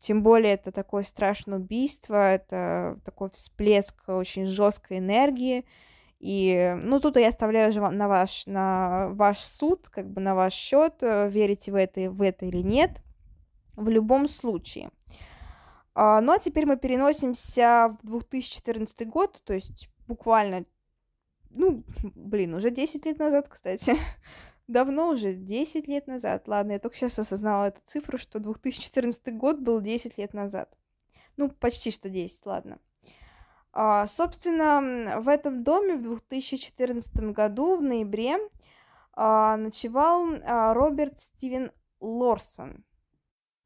Тем 0.00 0.22
более 0.22 0.54
это 0.54 0.72
такое 0.72 1.02
страшное 1.02 1.58
убийство, 1.58 2.16
это 2.16 2.98
такой 3.04 3.30
всплеск 3.30 4.08
очень 4.08 4.46
жесткой 4.46 4.98
энергии. 4.98 5.66
И, 6.20 6.74
ну, 6.82 7.00
тут 7.00 7.16
я 7.18 7.28
оставляю 7.28 7.70
же 7.72 7.80
на 7.80 8.08
ваш, 8.08 8.46
на 8.46 9.10
ваш 9.10 9.38
суд, 9.40 9.90
как 9.90 10.10
бы 10.10 10.22
на 10.22 10.34
ваш 10.34 10.54
счет, 10.54 11.02
э, 11.02 11.28
верите 11.28 11.70
вы 11.70 11.80
это, 11.80 12.10
в 12.10 12.22
это 12.22 12.46
или 12.46 12.62
нет. 12.62 13.02
В 13.76 13.88
любом 13.88 14.26
случае. 14.26 14.90
А, 15.94 16.22
ну, 16.22 16.32
а 16.32 16.38
теперь 16.38 16.64
мы 16.64 16.78
переносимся 16.78 17.96
в 18.02 18.06
2014 18.06 19.06
год, 19.06 19.42
то 19.44 19.52
есть 19.52 19.90
буквально, 20.06 20.64
ну, 21.50 21.84
блин, 22.02 22.54
уже 22.54 22.70
10 22.70 23.04
лет 23.04 23.18
назад, 23.18 23.48
кстати. 23.48 23.96
давно 24.70 25.08
уже, 25.08 25.34
10 25.34 25.86
лет 25.88 26.06
назад. 26.06 26.48
Ладно, 26.48 26.72
я 26.72 26.78
только 26.78 26.96
сейчас 26.96 27.18
осознала 27.18 27.66
эту 27.66 27.80
цифру, 27.84 28.18
что 28.18 28.38
2014 28.38 29.36
год 29.36 29.58
был 29.58 29.80
10 29.80 30.18
лет 30.18 30.34
назад. 30.34 30.72
Ну, 31.36 31.48
почти 31.48 31.90
что 31.90 32.08
10, 32.08 32.46
ладно. 32.46 32.78
А, 33.72 34.06
собственно, 34.06 35.20
в 35.20 35.28
этом 35.28 35.62
доме 35.62 35.96
в 35.96 36.02
2014 36.02 37.32
году, 37.32 37.76
в 37.76 37.82
ноябре, 37.82 38.38
а, 39.12 39.56
ночевал 39.56 40.26
а, 40.44 40.74
Роберт 40.74 41.20
Стивен 41.20 41.70
Лорсон 42.00 42.84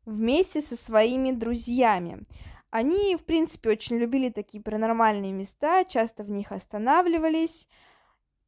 вместе 0.05 0.61
со 0.61 0.77
своими 0.77 1.33
друзьями. 1.33 2.27
Они, 2.71 3.17
в 3.17 3.25
принципе, 3.25 3.71
очень 3.71 3.97
любили 3.97 4.31
такие 4.31 4.63
паранормальные 4.63 5.33
места, 5.33 5.85
часто 5.85 6.25
в 6.25 6.31
них 6.31 6.51
останавливались, 6.51 7.69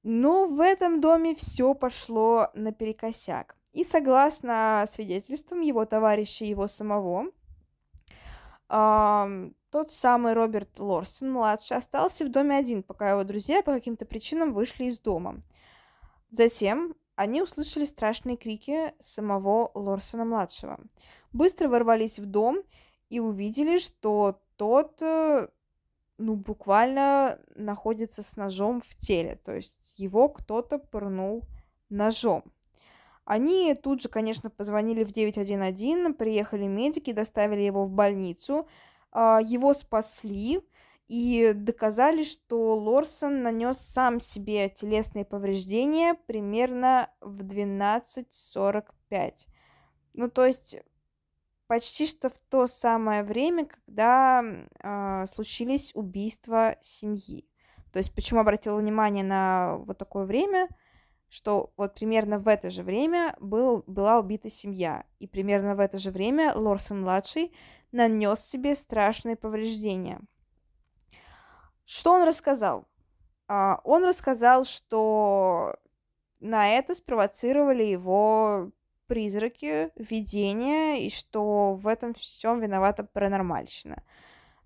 но 0.08 0.46
в 0.46 0.60
этом 0.60 1.00
доме 1.00 1.34
все 1.34 1.74
пошло 1.74 2.50
наперекосяк. 2.54 3.56
И 3.72 3.82
согласно 3.82 4.86
свидетельствам 4.88 5.60
его 5.62 5.84
товарища 5.84 6.44
его 6.44 6.68
самого, 6.68 7.32
э, 8.68 9.50
тот 9.70 9.92
самый 9.92 10.34
Роберт 10.34 10.78
Лорсон, 10.78 11.32
младший, 11.32 11.76
остался 11.76 12.24
в 12.24 12.30
доме 12.30 12.56
один, 12.56 12.84
пока 12.84 13.10
его 13.10 13.24
друзья 13.24 13.64
по 13.64 13.72
каким-то 13.72 14.06
причинам 14.06 14.52
вышли 14.54 14.84
из 14.84 15.00
дома. 15.00 15.42
Затем 16.30 16.94
они 17.16 17.42
услышали 17.42 17.84
страшные 17.84 18.36
крики 18.36 18.94
самого 19.00 19.72
Лорсона-младшего. 19.74 20.78
Быстро 21.32 21.68
ворвались 21.68 22.20
в 22.20 22.26
дом 22.26 22.62
и 23.08 23.18
увидели, 23.18 23.78
что 23.78 24.40
тот, 24.56 25.02
э, 25.02 25.48
ну, 26.18 26.34
буквально 26.34 27.38
находится 27.54 28.22
с 28.22 28.36
ножом 28.36 28.80
в 28.80 28.96
теле. 28.96 29.38
То 29.44 29.54
есть 29.54 29.94
его 29.96 30.28
кто-то 30.28 30.78
пырнул 30.78 31.44
ножом. 31.88 32.44
Они 33.24 33.74
тут 33.74 34.02
же, 34.02 34.08
конечно, 34.08 34.50
позвонили 34.50 35.04
в 35.04 35.12
911, 35.12 36.16
приехали 36.16 36.66
медики, 36.66 37.12
доставили 37.12 37.62
его 37.62 37.84
в 37.84 37.90
больницу, 37.90 38.68
а, 39.10 39.40
его 39.42 39.74
спасли 39.74 40.60
и 41.08 41.52
доказали, 41.54 42.22
что 42.22 42.76
Лорсон 42.76 43.42
нанес 43.42 43.76
сам 43.78 44.20
себе 44.20 44.68
телесные 44.68 45.24
повреждения 45.24 46.14
примерно 46.14 47.10
в 47.20 47.42
12.45. 47.42 49.48
Ну, 50.14 50.30
то 50.30 50.44
есть 50.44 50.76
почти 51.66 52.06
что 52.06 52.28
в 52.28 52.38
то 52.48 52.66
самое 52.66 53.22
время, 53.22 53.66
когда 53.66 54.42
э, 54.42 55.26
случились 55.26 55.92
убийства 55.94 56.76
семьи. 56.80 57.44
То 57.92 57.98
есть 57.98 58.14
почему 58.14 58.40
обратила 58.40 58.76
внимание 58.76 59.24
на 59.24 59.76
вот 59.78 59.98
такое 59.98 60.24
время– 60.24 60.68
что 61.28 61.72
вот 61.76 61.94
примерно 61.94 62.38
в 62.38 62.48
это 62.48 62.70
же 62.70 62.82
время 62.82 63.36
был, 63.40 63.84
была 63.86 64.18
убита 64.18 64.50
семья, 64.50 65.04
и 65.18 65.26
примерно 65.26 65.74
в 65.74 65.80
это 65.80 65.98
же 65.98 66.10
время 66.10 66.54
Лорсон-младший 66.54 67.52
нанес 67.92 68.40
себе 68.40 68.74
страшные 68.74 69.36
повреждения. 69.36 70.20
Что 71.84 72.12
он 72.12 72.24
рассказал? 72.24 72.86
А, 73.48 73.80
он 73.84 74.04
рассказал, 74.04 74.64
что 74.64 75.76
на 76.40 76.68
это 76.68 76.94
спровоцировали 76.94 77.84
его 77.84 78.70
призраки, 79.06 79.90
видения, 79.96 81.06
и 81.06 81.10
что 81.10 81.74
в 81.74 81.86
этом 81.86 82.14
всем 82.14 82.60
виновата 82.60 83.04
паранормальщина. 83.04 84.02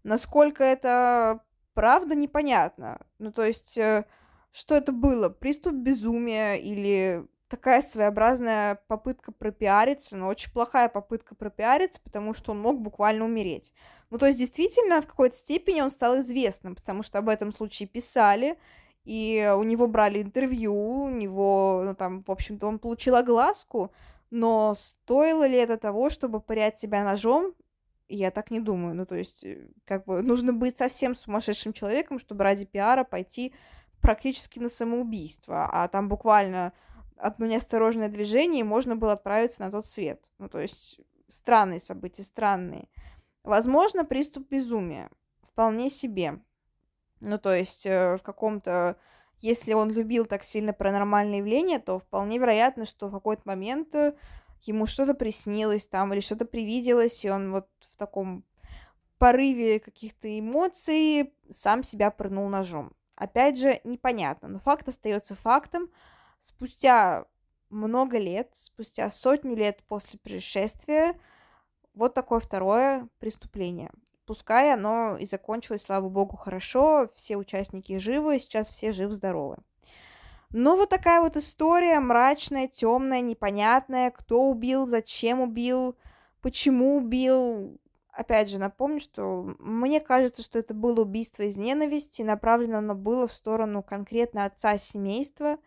Насколько 0.02 0.64
это 0.64 1.40
правда, 1.74 2.14
непонятно. 2.14 3.00
Ну, 3.18 3.32
то 3.32 3.42
есть 3.44 3.76
э, 3.78 4.04
что 4.52 4.74
это 4.74 4.92
было? 4.92 5.28
Приступ 5.28 5.74
безумия 5.74 6.54
или 6.56 7.26
такая 7.48 7.82
своеобразная 7.82 8.80
попытка 8.86 9.32
пропиариться, 9.32 10.16
но 10.16 10.28
очень 10.28 10.52
плохая 10.52 10.88
попытка 10.88 11.34
пропиариться, 11.34 12.00
потому 12.00 12.32
что 12.32 12.52
он 12.52 12.60
мог 12.60 12.80
буквально 12.80 13.24
умереть. 13.24 13.74
Ну, 14.10 14.18
то 14.18 14.26
есть, 14.26 14.38
действительно, 14.38 15.02
в 15.02 15.06
какой-то 15.06 15.36
степени 15.36 15.80
он 15.80 15.90
стал 15.90 16.18
известным, 16.20 16.76
потому 16.76 17.02
что 17.02 17.18
об 17.18 17.28
этом 17.28 17.52
случае 17.52 17.88
писали, 17.88 18.56
и 19.04 19.52
у 19.56 19.62
него 19.64 19.88
брали 19.88 20.22
интервью, 20.22 20.74
у 20.74 21.10
него, 21.10 21.82
ну, 21.84 21.94
там, 21.94 22.22
в 22.26 22.30
общем-то, 22.30 22.66
он 22.66 22.78
получил 22.78 23.16
огласку, 23.16 23.92
но 24.30 24.74
стоило 24.74 25.46
ли 25.46 25.56
это 25.56 25.76
того, 25.76 26.10
чтобы 26.10 26.40
пырять 26.40 26.78
себя 26.78 27.04
ножом? 27.04 27.54
Я 28.08 28.30
так 28.30 28.50
не 28.50 28.60
думаю. 28.60 28.94
Ну, 28.94 29.06
то 29.06 29.14
есть, 29.14 29.44
э, 29.44 29.68
как 29.84 30.04
бы, 30.04 30.22
нужно 30.22 30.52
быть 30.52 30.78
совсем 30.78 31.14
сумасшедшим 31.14 31.72
человеком, 31.72 32.18
чтобы 32.18 32.44
ради 32.44 32.64
пиара 32.64 33.04
пойти 33.04 33.54
практически 34.00 34.58
на 34.58 34.68
самоубийство, 34.68 35.68
а 35.70 35.86
там 35.88 36.08
буквально 36.08 36.72
одно 37.16 37.46
неосторожное 37.46 38.08
движение, 38.08 38.60
и 38.60 38.64
можно 38.64 38.96
было 38.96 39.12
отправиться 39.12 39.62
на 39.62 39.70
тот 39.70 39.86
свет. 39.86 40.30
Ну, 40.38 40.48
то 40.48 40.58
есть 40.58 41.00
странные 41.28 41.80
события, 41.80 42.22
странные. 42.22 42.88
Возможно, 43.42 44.04
приступ 44.04 44.48
безумия. 44.48 45.10
Вполне 45.42 45.90
себе. 45.90 46.40
Ну, 47.20 47.38
то 47.38 47.54
есть 47.54 47.86
э, 47.86 48.16
в 48.16 48.22
каком-то... 48.22 48.96
Если 49.40 49.72
он 49.72 49.90
любил 49.90 50.26
так 50.26 50.44
сильно 50.44 50.72
паранормальные 50.72 51.38
явления, 51.38 51.78
то 51.78 51.98
вполне 51.98 52.38
вероятно, 52.38 52.84
что 52.84 53.08
в 53.08 53.12
какой-то 53.12 53.42
момент 53.46 53.94
э, 53.94 54.14
ему 54.62 54.86
что-то 54.86 55.14
приснилось 55.14 55.86
там 55.86 56.12
или 56.12 56.20
что-то 56.20 56.44
привиделось, 56.44 57.24
и 57.24 57.30
он 57.30 57.50
вот 57.52 57.68
в 57.90 57.96
таком 57.96 58.44
порыве 59.18 59.80
каких-то 59.80 60.38
эмоций 60.38 61.32
сам 61.48 61.82
себя 61.82 62.10
прыгнул 62.10 62.48
ножом. 62.48 62.92
Опять 63.16 63.58
же, 63.58 63.80
непонятно, 63.84 64.48
но 64.48 64.58
факт 64.58 64.88
остается 64.88 65.34
фактом. 65.34 65.90
Спустя 66.38 67.26
много 67.70 68.18
лет, 68.18 68.50
спустя 68.52 69.08
сотню 69.10 69.54
лет 69.54 69.82
после 69.86 70.18
происшествия, 70.18 71.18
вот 71.94 72.14
такое 72.14 72.40
второе 72.40 73.08
преступление. 73.18 73.90
Пускай 74.30 74.72
оно 74.72 75.16
и 75.16 75.26
закончилось, 75.26 75.82
слава 75.82 76.08
богу, 76.08 76.36
хорошо, 76.36 77.10
все 77.16 77.36
участники 77.36 77.98
живы, 77.98 78.38
сейчас 78.38 78.70
все 78.70 78.92
живы-здоровы. 78.92 79.56
Но 80.50 80.76
вот 80.76 80.88
такая 80.88 81.20
вот 81.20 81.36
история 81.36 81.98
мрачная, 81.98 82.68
темная, 82.68 83.22
непонятная, 83.22 84.12
кто 84.12 84.42
убил, 84.42 84.86
зачем 84.86 85.40
убил, 85.40 85.96
почему 86.42 86.98
убил, 86.98 87.80
опять 88.12 88.48
же, 88.48 88.58
напомню, 88.58 89.00
что 89.00 89.56
мне 89.58 89.98
кажется, 89.98 90.42
что 90.42 90.60
это 90.60 90.74
было 90.74 91.00
убийство 91.00 91.42
из 91.42 91.56
ненависти, 91.56 92.22
направлено 92.22 92.78
оно 92.78 92.94
было 92.94 93.26
в 93.26 93.32
сторону 93.32 93.82
конкретно 93.82 94.44
отца 94.44 94.78
семейства, 94.78 95.58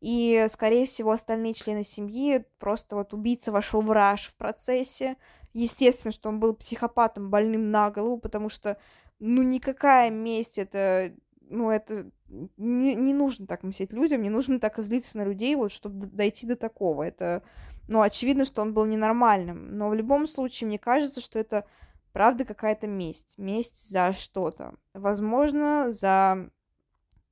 и, 0.00 0.46
скорее 0.48 0.86
всего, 0.86 1.10
остальные 1.10 1.54
члены 1.54 1.82
семьи 1.84 2.46
просто 2.58 2.96
вот 2.96 3.12
убийца 3.12 3.52
вошел 3.52 3.82
в 3.82 3.90
раж 3.90 4.28
в 4.28 4.36
процессе. 4.36 5.16
Естественно, 5.52 6.12
что 6.12 6.28
он 6.28 6.40
был 6.40 6.54
психопатом, 6.54 7.30
больным 7.30 7.70
на 7.70 7.90
голову, 7.90 8.18
потому 8.18 8.48
что, 8.48 8.78
ну, 9.18 9.42
никакая 9.42 10.10
месть 10.10 10.58
это, 10.58 11.12
ну, 11.40 11.70
это 11.70 12.10
не, 12.56 12.94
не 12.94 13.14
нужно 13.14 13.46
так 13.46 13.62
мстить 13.62 13.92
людям, 13.92 14.22
не 14.22 14.30
нужно 14.30 14.60
так 14.60 14.78
злиться 14.78 15.18
на 15.18 15.24
людей, 15.24 15.54
вот, 15.56 15.72
чтобы 15.72 16.06
дойти 16.06 16.46
до 16.46 16.56
такого. 16.56 17.02
Это 17.02 17.42
ну, 17.88 18.02
очевидно, 18.02 18.44
что 18.44 18.60
он 18.62 18.74
был 18.74 18.84
ненормальным. 18.84 19.76
Но 19.76 19.88
в 19.88 19.94
любом 19.94 20.26
случае, 20.26 20.68
мне 20.68 20.78
кажется, 20.78 21.22
что 21.22 21.38
это 21.38 21.64
правда 22.12 22.44
какая-то 22.44 22.86
месть. 22.86 23.38
Месть 23.38 23.90
за 23.90 24.12
что-то. 24.12 24.74
Возможно, 24.92 25.90
за 25.90 26.50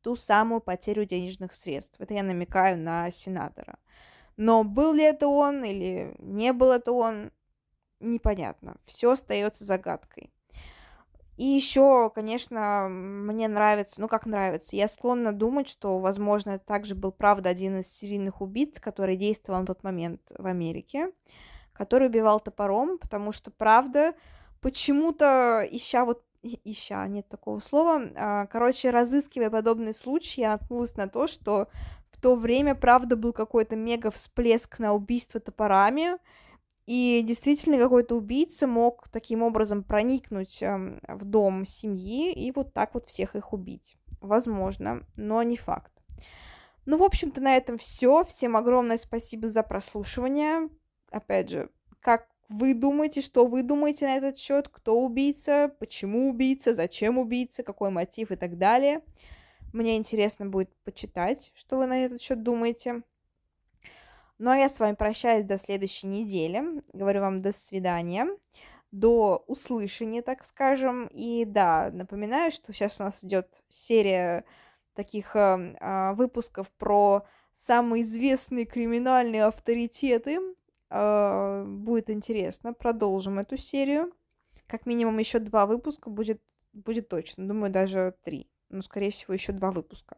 ту 0.00 0.16
самую 0.16 0.62
потерю 0.62 1.04
денежных 1.04 1.52
средств. 1.52 2.00
Это 2.00 2.14
я 2.14 2.22
намекаю 2.22 2.78
на 2.78 3.10
сенатора. 3.10 3.78
Но 4.38 4.64
был 4.64 4.94
ли 4.94 5.02
это 5.02 5.28
он 5.28 5.62
или 5.62 6.14
не 6.18 6.52
был 6.52 6.72
это 6.72 6.92
он, 6.92 7.32
непонятно. 8.00 8.76
Все 8.84 9.12
остается 9.12 9.64
загадкой. 9.64 10.30
И 11.36 11.44
еще, 11.44 12.10
конечно, 12.14 12.88
мне 12.88 13.46
нравится, 13.46 14.00
ну 14.00 14.08
как 14.08 14.24
нравится, 14.24 14.74
я 14.74 14.88
склонна 14.88 15.32
думать, 15.32 15.68
что, 15.68 15.98
возможно, 15.98 16.52
это 16.52 16.64
также 16.64 16.94
был, 16.94 17.12
правда, 17.12 17.50
один 17.50 17.80
из 17.80 17.88
серийных 17.88 18.40
убийц, 18.40 18.80
который 18.80 19.16
действовал 19.16 19.60
на 19.60 19.66
тот 19.66 19.82
момент 19.82 20.20
в 20.30 20.46
Америке, 20.46 21.12
который 21.74 22.08
убивал 22.08 22.40
топором, 22.40 22.96
потому 22.96 23.32
что, 23.32 23.50
правда, 23.50 24.14
почему-то, 24.62 25.62
ища 25.70 26.06
вот 26.06 26.22
ища, 26.42 27.06
нет 27.08 27.28
такого 27.28 27.60
слова, 27.60 28.02
а, 28.14 28.46
короче, 28.46 28.90
разыскивая 28.90 29.50
подобные 29.50 29.92
случаи, 29.92 30.40
я 30.40 30.52
наткнулась 30.52 30.96
на 30.96 31.08
то, 31.08 31.26
что 31.26 31.68
в 32.12 32.20
то 32.20 32.34
время, 32.34 32.74
правда, 32.74 33.16
был 33.16 33.32
какой-то 33.32 33.76
мега 33.76 34.10
всплеск 34.10 34.78
на 34.78 34.94
убийство 34.94 35.40
топорами, 35.40 36.16
и 36.86 37.22
действительно 37.24 37.78
какой-то 37.78 38.16
убийца 38.16 38.66
мог 38.66 39.08
таким 39.08 39.42
образом 39.42 39.82
проникнуть 39.82 40.62
э, 40.62 40.98
в 41.08 41.24
дом 41.24 41.64
семьи 41.64 42.32
и 42.32 42.52
вот 42.52 42.72
так 42.72 42.94
вот 42.94 43.06
всех 43.06 43.34
их 43.34 43.52
убить. 43.52 43.96
Возможно, 44.20 45.04
но 45.16 45.42
не 45.42 45.56
факт. 45.56 45.92
Ну, 46.84 46.98
в 46.98 47.02
общем-то, 47.02 47.40
на 47.40 47.56
этом 47.56 47.78
все. 47.78 48.24
Всем 48.24 48.56
огромное 48.56 48.98
спасибо 48.98 49.48
за 49.48 49.64
прослушивание. 49.64 50.68
Опять 51.10 51.50
же, 51.50 51.70
как 52.00 52.28
вы 52.48 52.74
думаете, 52.74 53.20
что 53.20 53.46
вы 53.46 53.64
думаете 53.64 54.06
на 54.06 54.16
этот 54.16 54.38
счет? 54.38 54.68
Кто 54.68 55.00
убийца? 55.00 55.74
Почему 55.80 56.30
убийца? 56.30 56.72
Зачем 56.72 57.18
убийца? 57.18 57.64
Какой 57.64 57.90
мотив 57.90 58.30
и 58.30 58.36
так 58.36 58.58
далее? 58.58 59.02
Мне 59.72 59.96
интересно 59.96 60.46
будет 60.46 60.74
почитать, 60.84 61.50
что 61.56 61.78
вы 61.78 61.86
на 61.86 62.04
этот 62.04 62.22
счет 62.22 62.44
думаете. 62.44 63.02
Ну 64.38 64.50
а 64.50 64.56
я 64.56 64.68
с 64.68 64.78
вами 64.80 64.94
прощаюсь 64.94 65.46
до 65.46 65.56
следующей 65.58 66.08
недели. 66.08 66.82
Говорю 66.92 67.22
вам 67.22 67.40
до 67.40 67.52
свидания. 67.52 68.28
До 68.92 69.44
услышания, 69.46 70.22
так 70.22 70.44
скажем. 70.44 71.06
И 71.08 71.44
да, 71.44 71.90
напоминаю, 71.92 72.52
что 72.52 72.72
сейчас 72.72 73.00
у 73.00 73.04
нас 73.04 73.24
идет 73.24 73.62
серия 73.68 74.44
таких 74.94 75.34
э, 75.36 76.12
выпусков 76.14 76.70
про 76.72 77.26
самые 77.54 78.02
известные 78.02 78.66
криминальные 78.66 79.44
авторитеты. 79.44 80.38
Э, 80.90 81.64
будет 81.66 82.10
интересно. 82.10 82.74
Продолжим 82.74 83.38
эту 83.38 83.56
серию. 83.56 84.12
Как 84.66 84.84
минимум 84.84 85.18
еще 85.18 85.38
два 85.38 85.64
выпуска 85.66 86.10
будет, 86.10 86.42
будет 86.74 87.08
точно. 87.08 87.48
Думаю, 87.48 87.72
даже 87.72 88.14
три. 88.22 88.50
Ну, 88.68 88.82
скорее 88.82 89.10
всего, 89.10 89.32
еще 89.32 89.52
два 89.52 89.70
выпуска. 89.70 90.16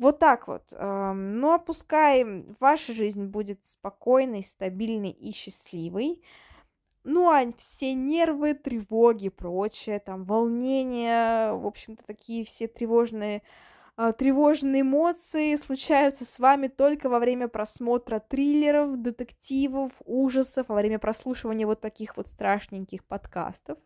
Вот 0.00 0.18
так 0.18 0.48
вот. 0.48 0.62
Но 0.72 1.58
пускай 1.58 2.24
ваша 2.58 2.94
жизнь 2.94 3.26
будет 3.26 3.66
спокойной, 3.66 4.42
стабильной 4.42 5.10
и 5.10 5.30
счастливой. 5.30 6.22
Ну, 7.04 7.28
а 7.28 7.42
все 7.58 7.92
нервы, 7.92 8.54
тревоги, 8.54 9.28
прочее, 9.28 10.00
там, 10.00 10.24
волнения, 10.24 11.52
в 11.52 11.66
общем-то, 11.66 12.02
такие 12.06 12.44
все 12.44 12.66
тревожные, 12.66 13.42
э, 13.98 14.12
тревожные 14.16 14.82
эмоции 14.82 15.56
случаются 15.56 16.24
с 16.24 16.38
вами 16.38 16.68
только 16.68 17.08
во 17.08 17.18
время 17.18 17.48
просмотра 17.48 18.20
триллеров, 18.20 19.00
детективов, 19.02 19.92
ужасов, 20.06 20.68
во 20.68 20.76
время 20.76 20.98
прослушивания 20.98 21.66
вот 21.66 21.80
таких 21.80 22.16
вот 22.16 22.28
страшненьких 22.28 23.04
подкастов. 23.04 23.78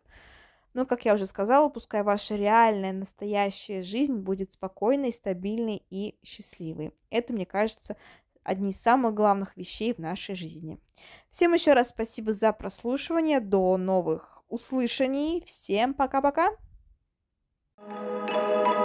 Но, 0.75 0.85
как 0.85 1.05
я 1.05 1.13
уже 1.13 1.25
сказала, 1.25 1.69
пускай 1.69 2.03
ваша 2.03 2.35
реальная, 2.35 2.91
настоящая 2.91 3.81
жизнь 3.81 4.17
будет 4.17 4.51
спокойной, 4.51 5.13
стабильной 5.13 5.81
и 5.89 6.19
счастливой. 6.21 6.91
Это, 7.09 7.31
мне 7.31 7.45
кажется, 7.45 7.95
одни 8.43 8.71
из 8.71 8.81
самых 8.81 9.13
главных 9.13 9.55
вещей 9.55 9.93
в 9.93 9.99
нашей 9.99 10.35
жизни. 10.35 10.77
Всем 11.29 11.53
еще 11.53 11.71
раз 11.71 11.89
спасибо 11.89 12.33
за 12.33 12.51
прослушивание. 12.51 13.39
До 13.39 13.77
новых 13.77 14.43
услышаний. 14.49 15.45
Всем 15.47 15.93
пока-пока. 15.93 16.49
thank 17.77 18.79
you 18.79 18.84